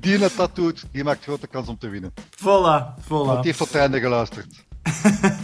[0.00, 2.12] Die het dat doet, die maakt grote kans om te winnen.
[2.14, 3.08] Voilà, voilà.
[3.08, 4.64] Want die heeft tot het einde geluisterd.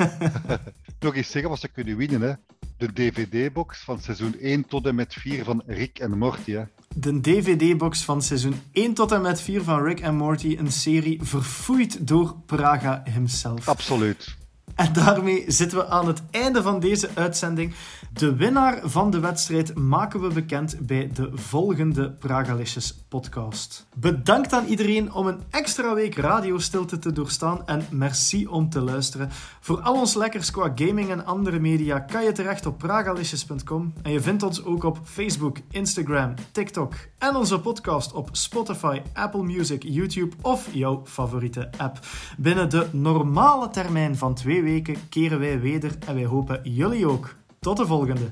[1.00, 2.32] Nog eens zeggen wat ze kunnen winnen, hè.
[2.76, 6.62] De DVD-box van seizoen 1 tot en met 4 van Rick en Morty, hè.
[6.94, 11.18] de DVD-box van seizoen 1 tot en met 4 van Rick en Morty, een serie
[11.22, 13.68] verfoeid door Praga himself.
[13.68, 14.36] Absoluut.
[14.78, 17.74] En daarmee zitten we aan het einde van deze uitzending.
[18.12, 23.86] De winnaar van de wedstrijd maken we bekend bij de volgende Pragalicious podcast.
[23.94, 29.28] Bedankt aan iedereen om een extra week radiostilte te doorstaan en merci om te luisteren.
[29.60, 34.12] Voor al ons lekkers qua gaming en andere media kan je terecht op pragalicious.com en
[34.12, 39.82] je vindt ons ook op Facebook, Instagram, TikTok en onze podcast op Spotify, Apple Music,
[39.82, 41.98] YouTube of jouw favoriete app.
[42.36, 47.34] Binnen de normale termijn van twee weken keren wij weder en wij hopen jullie ook.
[47.60, 48.28] Tot de volgende.